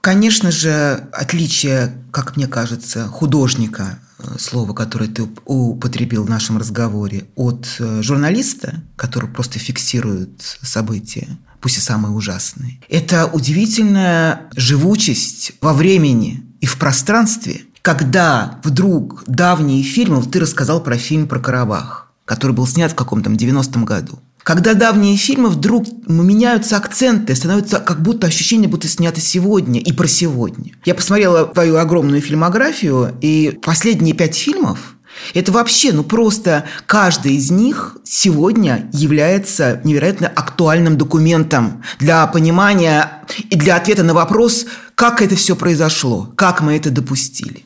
Конечно 0.00 0.50
же, 0.50 1.08
отличие, 1.12 2.04
как 2.10 2.36
мне 2.36 2.48
кажется, 2.48 3.06
художника 3.06 4.00
слово, 4.38 4.72
которое 4.72 5.06
ты 5.08 5.22
употребил 5.44 6.24
в 6.24 6.30
нашем 6.30 6.58
разговоре, 6.58 7.26
от 7.36 7.66
э, 7.78 8.02
журналиста, 8.02 8.82
который 8.96 9.30
просто 9.30 9.58
фиксирует 9.58 10.40
события, 10.62 11.38
пусть 11.64 11.78
и 11.78 11.80
самые 11.80 12.12
ужасные. 12.12 12.78
Это 12.90 13.24
удивительная 13.24 14.50
живучесть 14.54 15.52
во 15.62 15.72
времени 15.72 16.42
и 16.60 16.66
в 16.66 16.76
пространстве, 16.76 17.62
когда 17.80 18.60
вдруг 18.62 19.24
давние 19.26 19.82
фильмы, 19.82 20.16
вот 20.16 20.30
ты 20.30 20.40
рассказал 20.40 20.82
про 20.82 20.98
фильм 20.98 21.26
про 21.26 21.38
Карабах, 21.38 22.12
который 22.26 22.52
был 22.52 22.66
снят 22.66 22.92
в 22.92 22.94
каком-то 22.94 23.30
90-м 23.30 23.86
году. 23.86 24.18
Когда 24.42 24.74
давние 24.74 25.16
фильмы 25.16 25.48
вдруг 25.48 25.86
меняются 26.06 26.76
акценты, 26.76 27.34
становится 27.34 27.80
как 27.80 28.02
будто 28.02 28.26
ощущение, 28.26 28.68
будто 28.68 28.86
сняты 28.86 29.22
сегодня 29.22 29.80
и 29.80 29.90
про 29.90 30.06
сегодня. 30.06 30.72
Я 30.84 30.94
посмотрела 30.94 31.46
твою 31.46 31.78
огромную 31.78 32.20
фильмографию, 32.20 33.14
и 33.22 33.58
последние 33.62 34.14
пять 34.14 34.36
фильмов 34.36 34.93
это 35.32 35.52
вообще, 35.52 35.92
ну 35.92 36.04
просто 36.04 36.66
каждый 36.86 37.36
из 37.36 37.50
них 37.50 37.96
сегодня 38.04 38.88
является 38.92 39.80
невероятно 39.84 40.28
актуальным 40.28 40.98
документом 40.98 41.82
для 41.98 42.26
понимания 42.26 43.24
и 43.50 43.56
для 43.56 43.76
ответа 43.76 44.02
на 44.02 44.14
вопрос, 44.14 44.66
как 44.94 45.22
это 45.22 45.36
все 45.36 45.56
произошло, 45.56 46.32
как 46.36 46.60
мы 46.60 46.76
это 46.76 46.90
допустили. 46.90 47.64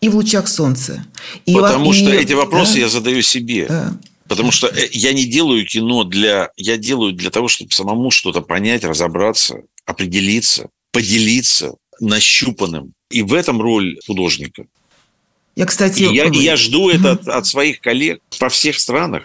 И 0.00 0.08
в 0.08 0.14
лучах 0.14 0.46
солнца. 0.46 1.04
И 1.44 1.54
Потому 1.54 1.92
и, 1.92 1.96
что 1.96 2.10
эти 2.10 2.32
вопросы 2.32 2.74
да, 2.74 2.80
я 2.80 2.88
задаю 2.88 3.22
себе. 3.22 3.66
Да. 3.68 3.92
Потому 4.28 4.52
что 4.52 4.68
э, 4.68 4.88
я 4.92 5.12
не 5.12 5.24
делаю 5.24 5.66
кино 5.66 6.04
для... 6.04 6.50
Я 6.56 6.76
делаю 6.76 7.12
для 7.12 7.30
того, 7.30 7.48
чтобы 7.48 7.72
самому 7.72 8.10
что-то 8.10 8.42
понять, 8.42 8.84
разобраться, 8.84 9.62
определиться, 9.86 10.68
поделиться 10.92 11.74
нащупанным. 12.00 12.92
И 13.10 13.22
в 13.22 13.34
этом 13.34 13.60
роль 13.60 13.98
художника. 14.06 14.66
Я, 15.58 15.66
кстати... 15.66 16.04
И 16.04 16.14
я, 16.14 16.26
и 16.26 16.38
я 16.38 16.56
жду 16.56 16.88
это 16.88 17.12
от, 17.12 17.26
от 17.26 17.44
своих 17.44 17.80
коллег 17.80 18.20
во 18.38 18.48
всех 18.48 18.78
странах. 18.78 19.24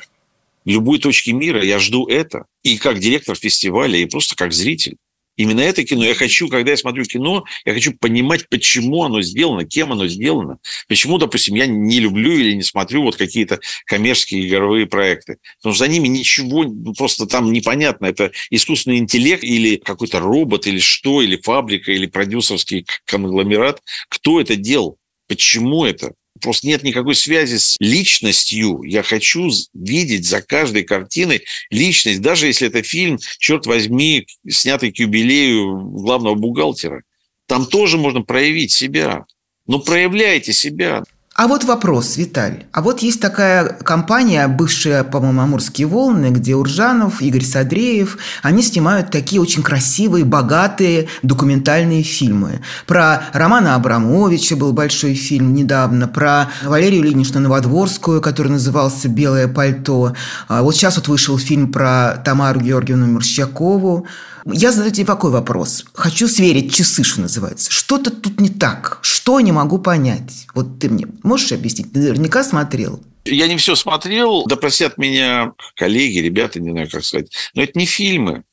Любой 0.66 0.98
точке 0.98 1.32
мира 1.32 1.64
я 1.64 1.78
жду 1.78 2.08
это. 2.08 2.46
И 2.64 2.80
как 2.80 2.98
директор 2.98 3.36
фестиваля, 3.36 4.00
и 4.00 4.08
просто 4.08 4.36
как 4.36 4.52
зритель. 4.52 4.96
Именно 5.38 5.62
это 5.62 5.84
кино. 5.84 6.04
Я 6.04 6.16
хочу, 6.16 6.48
когда 6.48 6.72
я 6.72 6.78
смотрю 6.78 7.04
кино, 7.04 7.44
я 7.66 7.76
хочу 7.76 7.94
понимать, 7.94 8.50
почему 8.50 9.04
оно 9.04 9.22
сделано, 9.22 9.64
кем 9.64 9.92
оно 9.92 10.08
сделано. 10.08 10.58
Почему, 10.88 11.20
допустим, 11.20 11.54
я 11.54 11.68
не 11.68 12.00
люблю 12.00 12.32
или 12.32 12.54
не 12.54 12.64
смотрю 12.64 13.04
вот 13.04 13.16
какие-то 13.16 13.60
коммерческие 13.86 14.48
игровые 14.48 14.88
проекты. 14.88 15.38
Потому 15.60 15.76
что 15.76 15.86
за 15.86 15.92
ними 15.92 16.08
ничего, 16.08 16.66
просто 16.98 17.28
там 17.28 17.54
непонятно. 17.54 18.08
Это 18.08 18.32
искусственный 18.50 18.98
интеллект 18.98 19.44
или 19.44 19.76
какой-то 19.76 20.20
робот, 20.20 20.66
или 20.66 20.80
что, 20.80 21.22
или 21.22 21.40
фабрика, 21.40 21.92
или 21.92 22.08
продюсерский 22.08 22.88
конгломерат. 23.06 23.84
Кто 24.10 24.42
это 24.42 24.56
делал? 24.56 24.98
Почему 25.28 25.86
это? 25.86 26.14
Просто 26.44 26.68
нет 26.68 26.84
никакой 26.84 27.16
связи 27.16 27.58
с 27.58 27.76
личностью. 27.80 28.84
Я 28.84 29.02
хочу 29.02 29.50
видеть 29.74 30.26
за 30.26 30.42
каждой 30.42 30.84
картиной 30.84 31.44
личность, 31.72 32.22
даже 32.22 32.48
если 32.48 32.68
это 32.68 32.84
фильм, 32.84 33.18
черт 33.40 33.66
возьми, 33.66 34.28
снятый 34.48 34.92
к 34.92 35.00
юбилею 35.00 35.80
главного 35.80 36.36
бухгалтера. 36.36 37.04
Там 37.48 37.66
тоже 37.66 37.98
можно 37.98 38.22
проявить 38.22 38.72
себя. 38.72 39.26
Но 39.66 39.80
проявляйте 39.80 40.54
себя. 40.54 41.04
А 41.36 41.48
вот 41.48 41.64
вопрос, 41.64 42.18
Виталь. 42.18 42.66
А 42.72 42.84
вот 42.84 43.00
есть 43.00 43.20
такая 43.20 43.66
компания, 43.66 44.48
бывшая, 44.48 45.04
по-моему, 45.04 45.42
«Амурские 45.42 45.88
волны», 45.88 46.28
где 46.28 46.56
Уржанов, 46.56 47.24
Игорь 47.24 47.44
Садреев, 47.44 48.20
они 48.44 48.62
снимают 48.62 49.10
такие 49.10 49.42
очень 49.42 49.64
красивые, 49.64 50.26
богатые 50.26 51.08
документальные 51.24 52.04
фильмы. 52.04 52.62
Про 52.86 53.24
Романа 53.34 53.74
Абрамовича 53.74 54.56
был 54.56 54.74
большой 54.74 55.16
фильм 55.16 55.56
недавно, 55.56 56.08
про 56.08 56.52
Валерию 56.64 57.02
Ильиничну 57.02 57.40
Новодворскую, 57.40 58.22
который 58.22 58.52
назывался 58.52 59.10
«Белое 59.10 59.48
пальто». 59.48 60.14
А 60.48 60.62
вот 60.62 60.76
сейчас 60.76 60.98
вот 60.98 61.08
вышел 61.08 61.40
фильм 61.40 61.72
про 61.72 62.22
Тамару 62.24 62.60
Георгиевну 62.60 63.08
Морщакову. 63.08 64.06
Я 64.46 64.72
задаю 64.72 64.92
тебе 64.92 65.06
такой 65.06 65.32
вопрос. 65.32 65.86
Хочу 65.94 66.28
сверить 66.28 66.74
часы, 66.74 67.04
что 67.04 67.22
называется. 67.22 67.72
Что-то 67.72 68.12
тут 68.12 68.40
не 68.40 68.50
так. 68.50 69.00
Что 69.02 69.40
не 69.40 69.52
могу 69.52 69.80
понять? 69.80 70.48
Вот 70.54 70.80
ты 70.80 70.90
мне 70.90 71.08
можешь 71.24 71.52
объяснить? 71.52 71.94
Ты 71.94 72.00
наверняка 72.00 72.44
смотрел. 72.44 73.02
Я 73.26 73.48
не 73.48 73.56
все 73.56 73.76
смотрел, 73.76 74.46
да 74.46 74.58
простят 74.58 74.98
меня 74.98 75.54
коллеги, 75.76 76.20
ребята, 76.20 76.60
не 76.60 76.72
знаю, 76.72 76.90
как 76.90 77.06
сказать. 77.06 77.32
Но 77.54 77.64
это 77.64 77.80
не 77.80 77.86
фильмы. 77.86 78.44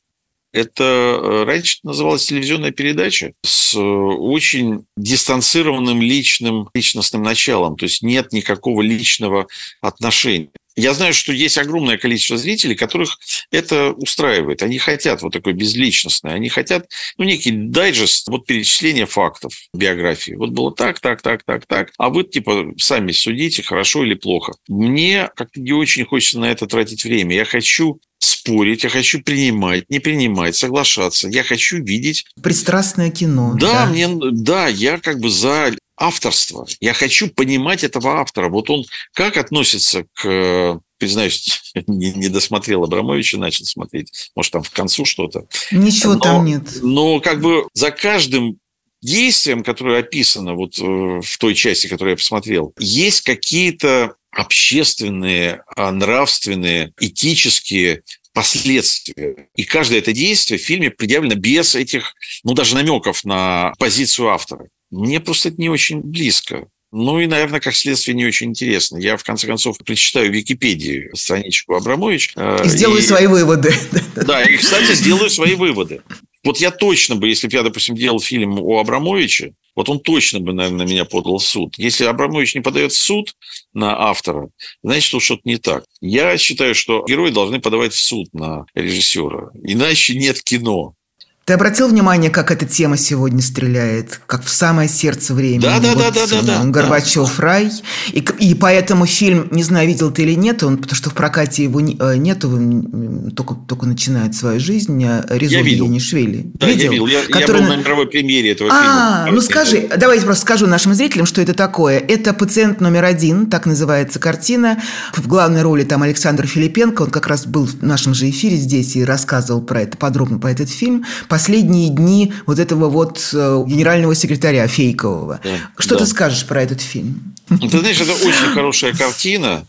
Это 0.53 0.83
э, 0.83 1.43
раньше 1.45 1.79
называлась 1.83 2.25
телевизионная 2.25 2.71
передача 2.71 3.33
с 3.41 3.73
э, 3.73 3.79
очень 3.79 4.85
дистанцированным 4.97 6.01
личным 6.01 6.69
личностным 6.73 7.23
началом. 7.23 7.77
То 7.77 7.85
есть 7.85 8.01
нет 8.01 8.33
никакого 8.33 8.81
личного 8.81 9.47
отношения. 9.81 10.49
Я 10.75 10.93
знаю, 10.93 11.13
что 11.13 11.33
есть 11.33 11.57
огромное 11.57 11.97
количество 11.97 12.37
зрителей, 12.37 12.75
которых 12.75 13.17
это 13.51 13.91
устраивает. 13.91 14.63
Они 14.63 14.77
хотят 14.77 15.21
вот 15.21 15.33
такой 15.33 15.53
безличностный. 15.53 16.33
Они 16.33 16.49
хотят, 16.49 16.89
ну, 17.17 17.25
некий 17.25 17.51
дайджест, 17.51 18.27
вот 18.29 18.45
перечисление 18.45 19.05
фактов 19.05 19.53
биографии. 19.73 20.33
Вот 20.33 20.51
было 20.51 20.73
так, 20.73 20.99
так, 20.99 21.21
так, 21.21 21.43
так, 21.43 21.65
так. 21.65 21.91
А 21.97 22.09
вы, 22.09 22.23
типа, 22.23 22.73
сами 22.77 23.11
судите, 23.11 23.63
хорошо 23.63 24.03
или 24.05 24.13
плохо. 24.13 24.53
Мне 24.67 25.29
как-то 25.35 25.59
не 25.59 25.73
очень 25.73 26.05
хочется 26.05 26.39
на 26.39 26.51
это 26.51 26.67
тратить 26.67 27.03
время. 27.03 27.35
Я 27.35 27.45
хочу 27.45 27.99
спорить, 28.23 28.83
я 28.83 28.89
хочу 28.89 29.21
принимать, 29.21 29.89
не 29.89 29.99
принимать, 29.99 30.55
соглашаться. 30.55 31.27
Я 31.27 31.43
хочу 31.43 31.83
видеть... 31.83 32.25
Пристрастное 32.41 33.09
кино. 33.09 33.55
Да, 33.59 33.85
да. 33.85 33.85
мне, 33.87 34.07
да, 34.31 34.67
я 34.67 34.99
как 34.99 35.19
бы 35.19 35.29
за 35.29 35.73
авторство. 35.97 36.65
Я 36.79 36.93
хочу 36.93 37.29
понимать 37.29 37.83
этого 37.83 38.19
автора. 38.19 38.49
Вот 38.49 38.69
он 38.69 38.85
как 39.13 39.37
относится 39.37 40.05
к 40.13 40.79
признаюсь, 41.01 41.73
не, 41.87 42.11
не 42.11 42.29
досмотрел 42.29 42.83
Абрамовича, 42.83 43.39
начал 43.39 43.65
смотреть. 43.65 44.31
Может, 44.35 44.51
там 44.51 44.63
в 44.63 44.69
концу 44.69 45.03
что-то. 45.03 45.47
Ничего 45.71 46.13
но, 46.13 46.19
там 46.19 46.45
нет. 46.45 46.63
Но 46.83 47.19
как 47.19 47.41
бы 47.41 47.67
за 47.73 47.89
каждым 47.89 48.59
действием, 49.01 49.63
которое 49.63 49.99
описано 49.99 50.53
вот 50.53 50.77
э, 50.77 51.21
в 51.23 51.37
той 51.39 51.55
части, 51.55 51.87
которую 51.87 52.11
я 52.11 52.17
посмотрел, 52.17 52.71
есть 52.77 53.21
какие-то 53.21 54.13
общественные, 54.31 55.63
а, 55.75 55.91
нравственные, 55.91 56.93
этические 56.99 58.03
последствия. 58.33 59.47
И 59.55 59.63
каждое 59.63 59.99
это 59.99 60.13
действие 60.13 60.57
в 60.57 60.63
фильме 60.63 60.89
предъявлено 60.89 61.35
без 61.35 61.75
этих, 61.75 62.13
ну, 62.43 62.53
даже 62.53 62.75
намеков 62.75 63.23
на 63.25 63.73
позицию 63.77 64.29
автора. 64.29 64.67
Мне 64.89 65.19
просто 65.19 65.49
это 65.49 65.61
не 65.61 65.69
очень 65.69 66.01
близко. 66.01 66.67
Ну 66.93 67.21
и, 67.21 67.27
наверное, 67.27 67.61
как 67.61 67.73
следствие, 67.73 68.15
не 68.15 68.25
очень 68.25 68.49
интересно. 68.49 68.97
Я, 68.97 69.15
в 69.15 69.23
конце 69.23 69.47
концов, 69.47 69.77
прочитаю 69.77 70.29
в 70.29 70.35
Википедии 70.35 71.09
страничку 71.13 71.75
Абрамович. 71.75 72.33
Э, 72.35 72.65
и 72.65 72.67
сделаю 72.67 72.99
и... 72.99 73.01
свои 73.01 73.27
выводы. 73.27 73.73
Да, 74.15 74.43
и, 74.43 74.57
кстати, 74.57 74.93
сделаю 74.93 75.29
свои 75.29 75.55
выводы. 75.55 76.01
Вот 76.43 76.57
я 76.57 76.71
точно 76.71 77.15
бы, 77.15 77.27
если 77.27 77.47
бы 77.47 77.53
я, 77.53 77.63
допустим, 77.63 77.95
делал 77.95 78.19
фильм 78.19 78.59
о 78.59 78.79
Абрамовиче, 78.79 79.53
вот 79.75 79.89
он 79.89 79.99
точно 79.99 80.39
бы, 80.39 80.53
наверное, 80.53 80.85
на 80.85 80.89
меня 80.89 81.05
подал 81.05 81.37
в 81.37 81.43
суд. 81.43 81.75
Если 81.77 82.03
Абрамович 82.05 82.55
не 82.55 82.61
подает 82.61 82.91
в 82.91 82.99
суд 82.99 83.35
на 83.73 84.09
автора, 84.09 84.49
значит, 84.83 85.21
что-то 85.21 85.41
не 85.45 85.57
так. 85.57 85.85
Я 86.01 86.37
считаю, 86.37 86.75
что 86.75 87.05
герои 87.07 87.31
должны 87.31 87.59
подавать 87.61 87.93
в 87.93 87.99
суд 87.99 88.33
на 88.33 88.65
режиссера. 88.73 89.51
Иначе 89.63 90.15
нет 90.15 90.41
кино. 90.41 90.95
Ты 91.43 91.53
обратил 91.53 91.87
внимание, 91.87 92.29
как 92.29 92.51
эта 92.51 92.67
тема 92.67 92.97
сегодня 92.97 93.41
стреляет, 93.41 94.21
как 94.27 94.43
в 94.43 94.49
самое 94.49 94.87
сердце 94.87 95.33
времени? 95.33 95.61
Да, 95.61 95.79
да, 95.79 95.93
вот, 95.95 96.13
да, 96.13 96.27
да, 96.27 96.41
да, 96.43 96.63
да. 96.63 96.65
Горбачев 96.65 97.35
да. 97.37 97.43
рай. 97.43 97.71
И, 98.11 98.19
и 98.19 98.53
поэтому 98.53 99.07
фильм, 99.07 99.47
не 99.49 99.63
знаю, 99.63 99.87
видел 99.87 100.11
ты 100.11 100.21
или 100.21 100.35
нет, 100.35 100.61
он, 100.61 100.77
потому 100.77 100.95
что 100.95 101.09
в 101.09 101.15
прокате 101.15 101.63
его 101.63 101.81
э, 101.81 102.17
нету, 102.17 103.31
только, 103.35 103.55
только 103.55 103.87
начинает 103.87 104.35
свою 104.35 104.59
жизнь. 104.59 105.03
Э, 105.03 105.23
Резо 105.29 105.55
я 105.55 105.61
видел. 105.63 105.99
Швели. 105.99 106.51
Да, 106.53 106.67
видел? 106.67 106.83
я 106.83 106.89
видел. 106.91 107.07
Я, 107.07 107.21
который... 107.23 107.61
я 107.61 107.67
был 107.67 107.75
на 107.75 107.79
мировой 107.79 108.07
премьере 108.07 108.51
этого 108.51 108.69
а, 108.71 109.23
фильма. 109.23 109.35
ну 109.35 109.41
скажи, 109.41 109.89
давайте 109.97 110.25
просто 110.25 110.43
скажу 110.43 110.67
нашим 110.67 110.93
зрителям, 110.93 111.25
что 111.25 111.41
это 111.41 111.55
такое. 111.55 111.97
Это 111.97 112.35
«Пациент 112.35 112.81
номер 112.81 113.03
один», 113.03 113.47
так 113.47 113.65
называется 113.65 114.19
картина. 114.19 114.79
В 115.15 115.27
главной 115.27 115.63
роли 115.63 115.85
там 115.85 116.03
Александр 116.03 116.45
Филипенко, 116.45 117.01
он 117.01 117.09
как 117.09 117.25
раз 117.25 117.47
был 117.47 117.65
в 117.65 117.81
нашем 117.81 118.13
же 118.13 118.29
эфире 118.29 118.57
здесь 118.57 118.95
и 118.95 119.03
рассказывал 119.03 119.63
про 119.63 119.81
это 119.81 119.97
подробно, 119.97 120.37
про 120.37 120.51
этот 120.51 120.69
фильм 120.69 121.03
последние 121.31 121.89
дни 121.89 122.33
вот 122.45 122.59
этого 122.59 122.89
вот 122.89 123.29
э, 123.33 123.63
генерального 123.65 124.13
секретаря 124.15 124.67
Фейкового. 124.67 125.39
Да, 125.41 125.57
Что 125.77 125.95
да. 125.95 125.99
ты 125.99 126.05
скажешь 126.05 126.45
про 126.45 126.61
этот 126.61 126.81
фильм? 126.81 127.33
Ты 127.47 127.79
знаешь, 127.79 128.01
это 128.01 128.13
очень 128.13 128.47
хорошая 128.53 128.93
картина. 128.93 129.65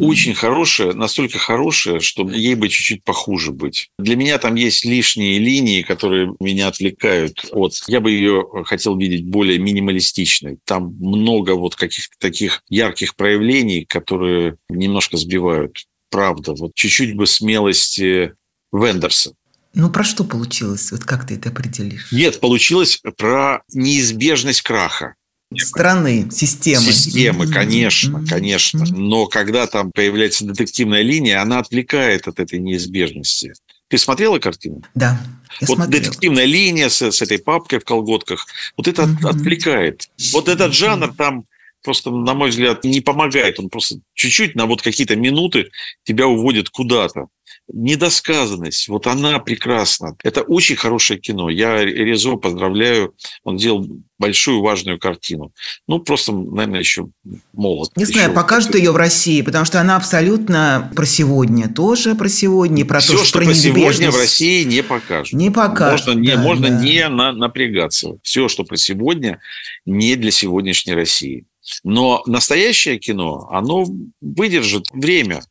Очень 0.00 0.34
хорошая, 0.34 0.92
настолько 0.92 1.38
хорошая, 1.38 2.00
что 2.00 2.28
ей 2.28 2.54
бы 2.54 2.68
чуть-чуть 2.68 3.04
похуже 3.04 3.52
быть. 3.52 3.90
Для 3.98 4.16
меня 4.16 4.38
там 4.38 4.56
есть 4.56 4.84
лишние 4.84 5.38
линии, 5.38 5.82
которые 5.82 6.34
меня 6.40 6.68
отвлекают 6.68 7.46
от... 7.52 7.74
Я 7.86 8.00
бы 8.00 8.10
ее 8.10 8.44
хотел 8.64 8.96
видеть 8.96 9.24
более 9.24 9.58
минималистичной. 9.58 10.58
Там 10.64 10.96
много 11.00 11.52
вот 11.52 11.74
каких-то 11.76 12.14
таких 12.18 12.62
ярких 12.68 13.14
проявлений, 13.16 13.84
которые 13.84 14.56
немножко 14.68 15.16
сбивают. 15.16 15.84
Правда, 16.10 16.54
вот 16.54 16.74
чуть-чуть 16.74 17.16
бы 17.16 17.26
смелости 17.26 18.34
Вендерса. 18.72 19.34
Ну, 19.74 19.90
про 19.90 20.04
что 20.04 20.24
получилось? 20.24 20.92
Вот 20.92 21.04
как 21.04 21.26
ты 21.26 21.34
это 21.34 21.48
определишь? 21.48 22.12
Нет, 22.12 22.40
получилось 22.40 23.00
про 23.16 23.62
неизбежность 23.72 24.62
краха. 24.62 25.14
Страны, 25.56 26.28
системы. 26.30 26.92
Системы, 26.92 27.46
конечно, 27.46 28.18
mm-hmm. 28.18 28.26
конечно. 28.26 28.84
Но 28.90 29.26
когда 29.26 29.66
там 29.66 29.90
появляется 29.92 30.44
детективная 30.44 31.02
линия, 31.02 31.42
она 31.42 31.58
отвлекает 31.58 32.26
от 32.28 32.40
этой 32.40 32.58
неизбежности. 32.58 33.52
Ты 33.88 33.98
смотрела 33.98 34.38
картину? 34.38 34.82
Да. 34.94 35.20
Я 35.60 35.66
вот 35.66 35.76
смотрела. 35.76 36.02
детективная 36.02 36.44
линия 36.46 36.88
с, 36.88 37.02
с 37.02 37.20
этой 37.20 37.38
папкой 37.38 37.78
в 37.80 37.84
колготках, 37.84 38.46
вот 38.76 38.88
это 38.88 39.02
mm-hmm. 39.02 39.28
отвлекает. 39.28 40.08
Вот 40.32 40.48
этот 40.48 40.72
жанр 40.72 41.12
там 41.14 41.44
просто, 41.82 42.10
на 42.10 42.34
мой 42.34 42.50
взгляд, 42.50 42.84
не 42.84 43.00
помогает. 43.00 43.58
Он 43.58 43.68
просто 43.68 43.96
чуть-чуть 44.14 44.54
на 44.54 44.66
вот 44.66 44.80
какие-то 44.80 45.16
минуты 45.16 45.70
тебя 46.04 46.26
уводит 46.26 46.70
куда-то 46.70 47.26
недосказанность, 47.72 48.88
вот 48.88 49.06
она 49.06 49.38
прекрасна. 49.38 50.16
Это 50.22 50.42
очень 50.42 50.76
хорошее 50.76 51.20
кино. 51.20 51.48
Я 51.48 51.84
Резо 51.84 52.36
поздравляю, 52.36 53.14
он 53.44 53.56
делал 53.56 53.86
большую 54.18 54.60
важную 54.60 54.98
картину. 54.98 55.52
Ну, 55.88 55.98
просто, 55.98 56.32
наверное, 56.32 56.80
еще 56.80 57.08
молод. 57.52 57.90
Не 57.96 58.04
еще 58.04 58.12
знаю, 58.12 58.32
покажут 58.32 58.74
ее 58.74 58.92
в 58.92 58.96
России, 58.96 59.42
потому 59.42 59.64
что 59.64 59.80
она 59.80 59.96
абсолютно 59.96 60.92
про 60.94 61.06
сегодня 61.06 61.68
тоже 61.68 62.14
про 62.14 62.28
сегодня, 62.28 62.84
про 62.84 63.00
Все, 63.00 63.16
то, 63.16 63.24
что 63.24 63.38
про, 63.38 63.46
про 63.46 63.54
сегодня 63.54 64.10
в 64.10 64.16
России 64.16 64.64
не 64.64 64.82
покажут. 64.82 65.32
Не 65.32 65.50
покажут. 65.50 66.06
Можно, 66.06 66.20
не, 66.20 66.36
можно 66.36 66.68
да. 66.68 66.80
не 66.80 67.08
на, 67.08 67.32
напрягаться. 67.32 68.18
Все, 68.22 68.48
что 68.48 68.64
про 68.64 68.76
сегодня, 68.76 69.40
не 69.86 70.16
для 70.16 70.30
сегодняшней 70.30 70.94
России. 70.94 71.46
Но 71.84 72.22
настоящее 72.26 72.98
кино, 72.98 73.48
оно 73.50 73.86
выдержит 74.20 74.86
время. 74.92 75.42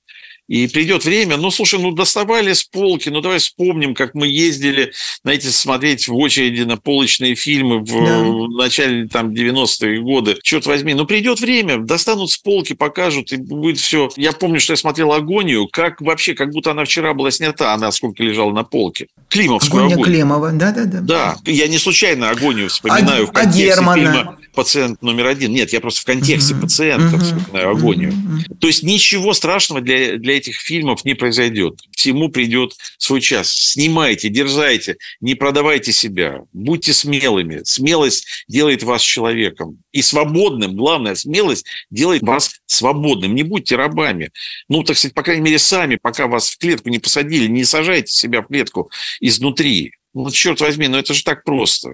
И 0.51 0.67
придет 0.67 1.05
время, 1.05 1.37
ну, 1.37 1.49
слушай, 1.49 1.79
ну, 1.79 1.93
доставали 1.93 2.51
с 2.51 2.65
полки, 2.65 3.07
ну, 3.07 3.21
давай 3.21 3.39
вспомним, 3.39 3.95
как 3.95 4.13
мы 4.13 4.27
ездили, 4.27 4.91
знаете, 5.23 5.49
смотреть 5.49 6.09
в 6.09 6.15
очереди 6.17 6.63
на 6.63 6.75
полочные 6.75 7.35
фильмы 7.35 7.79
в, 7.79 7.85
да. 7.85 8.19
в 8.19 8.49
начале 8.49 9.07
там 9.07 9.29
90-е 9.29 10.01
годы. 10.01 10.37
Черт 10.43 10.65
возьми, 10.65 10.93
ну, 10.93 11.05
придет 11.05 11.39
время, 11.39 11.77
достанут 11.77 12.31
с 12.31 12.37
полки, 12.37 12.73
покажут, 12.73 13.31
и 13.31 13.37
будет 13.37 13.77
все. 13.79 14.09
Я 14.17 14.33
помню, 14.33 14.59
что 14.59 14.73
я 14.73 14.77
смотрел 14.77 15.13
«Агонию», 15.13 15.69
как 15.71 16.01
вообще, 16.01 16.33
как 16.33 16.51
будто 16.51 16.71
она 16.71 16.83
вчера 16.83 17.13
была 17.13 17.31
снята, 17.31 17.73
она 17.73 17.89
сколько 17.93 18.21
лежала 18.21 18.51
на 18.51 18.65
полке. 18.65 19.07
Климовскую 19.29 19.85
«Агония» 19.85 19.95
Агонию. 19.95 20.13
Климова, 20.13 20.51
да-да-да. 20.51 20.99
Да, 20.99 21.37
я 21.45 21.69
не 21.69 21.77
случайно 21.77 22.29
«Агонию» 22.29 22.67
вспоминаю 22.67 23.23
а, 23.23 23.27
в 23.27 23.31
контексте 23.31 23.71
а 23.71 23.95
фильма 23.95 24.37
«Пациент 24.53 25.01
номер 25.01 25.27
один». 25.27 25.53
Нет, 25.53 25.73
я 25.73 25.79
просто 25.79 26.01
в 26.01 26.05
контексте 26.05 26.53
угу. 26.53 26.63
пациента 26.63 27.15
угу. 27.15 27.23
вспоминаю 27.23 27.69
«Агонию». 27.71 28.09
Угу. 28.09 28.55
То 28.59 28.67
есть 28.67 28.83
ничего 28.83 29.33
страшного 29.33 29.81
для, 29.81 30.17
для 30.17 30.37
этих 30.37 30.55
фильмов 30.55 31.05
не 31.05 31.13
произойдет. 31.13 31.79
Всему 31.91 32.29
придет 32.29 32.73
свой 32.97 33.21
час. 33.21 33.51
Снимайте, 33.51 34.29
дерзайте, 34.29 34.97
не 35.19 35.35
продавайте 35.35 35.91
себя. 35.93 36.41
Будьте 36.53 36.93
смелыми. 36.93 37.61
Смелость 37.63 38.25
делает 38.47 38.83
вас 38.83 39.01
человеком. 39.01 39.79
И 39.91 40.01
свободным, 40.01 40.75
главное, 40.75 41.15
смелость 41.15 41.65
делает 41.89 42.21
вас 42.23 42.51
свободным. 42.65 43.35
Не 43.35 43.43
будьте 43.43 43.75
рабами. 43.75 44.31
Ну, 44.69 44.83
так 44.83 44.97
сказать, 44.97 45.13
по 45.13 45.23
крайней 45.23 45.43
мере, 45.43 45.59
сами, 45.59 45.97
пока 46.01 46.27
вас 46.27 46.49
в 46.49 46.57
клетку 46.57 46.89
не 46.89 46.99
посадили, 46.99 47.47
не 47.47 47.63
сажайте 47.63 48.11
себя 48.11 48.41
в 48.41 48.47
клетку 48.47 48.89
изнутри. 49.19 49.93
Ну, 50.13 50.29
черт 50.31 50.59
возьми, 50.59 50.87
ну 50.87 50.97
это 50.97 51.13
же 51.13 51.23
так 51.23 51.43
просто. 51.43 51.91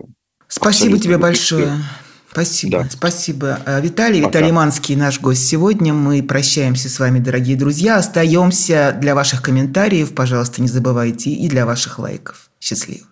Спасибо 0.48 0.70
Абсолютно 0.70 1.00
тебе 1.00 1.18
большое. 1.18 1.84
Спасибо, 2.32 2.84
да. 2.84 2.90
спасибо. 2.90 3.60
Э, 3.66 3.82
Виталий, 3.82 4.22
Пока. 4.22 4.40
Виталий 4.40 4.52
Манский 4.52 4.96
наш 4.96 5.20
гость 5.20 5.48
сегодня. 5.48 5.94
Мы 5.94 6.22
прощаемся 6.22 6.90
с 6.90 7.00
вами, 7.00 7.20
дорогие 7.20 7.58
друзья. 7.58 7.98
Остаемся 7.98 8.96
для 9.00 9.16
ваших 9.16 9.42
комментариев, 9.42 10.14
пожалуйста, 10.14 10.62
не 10.62 10.68
забывайте, 10.68 11.32
и 11.32 11.48
для 11.48 11.66
ваших 11.66 12.00
лайков. 12.00 12.50
Счастливо. 12.60 13.08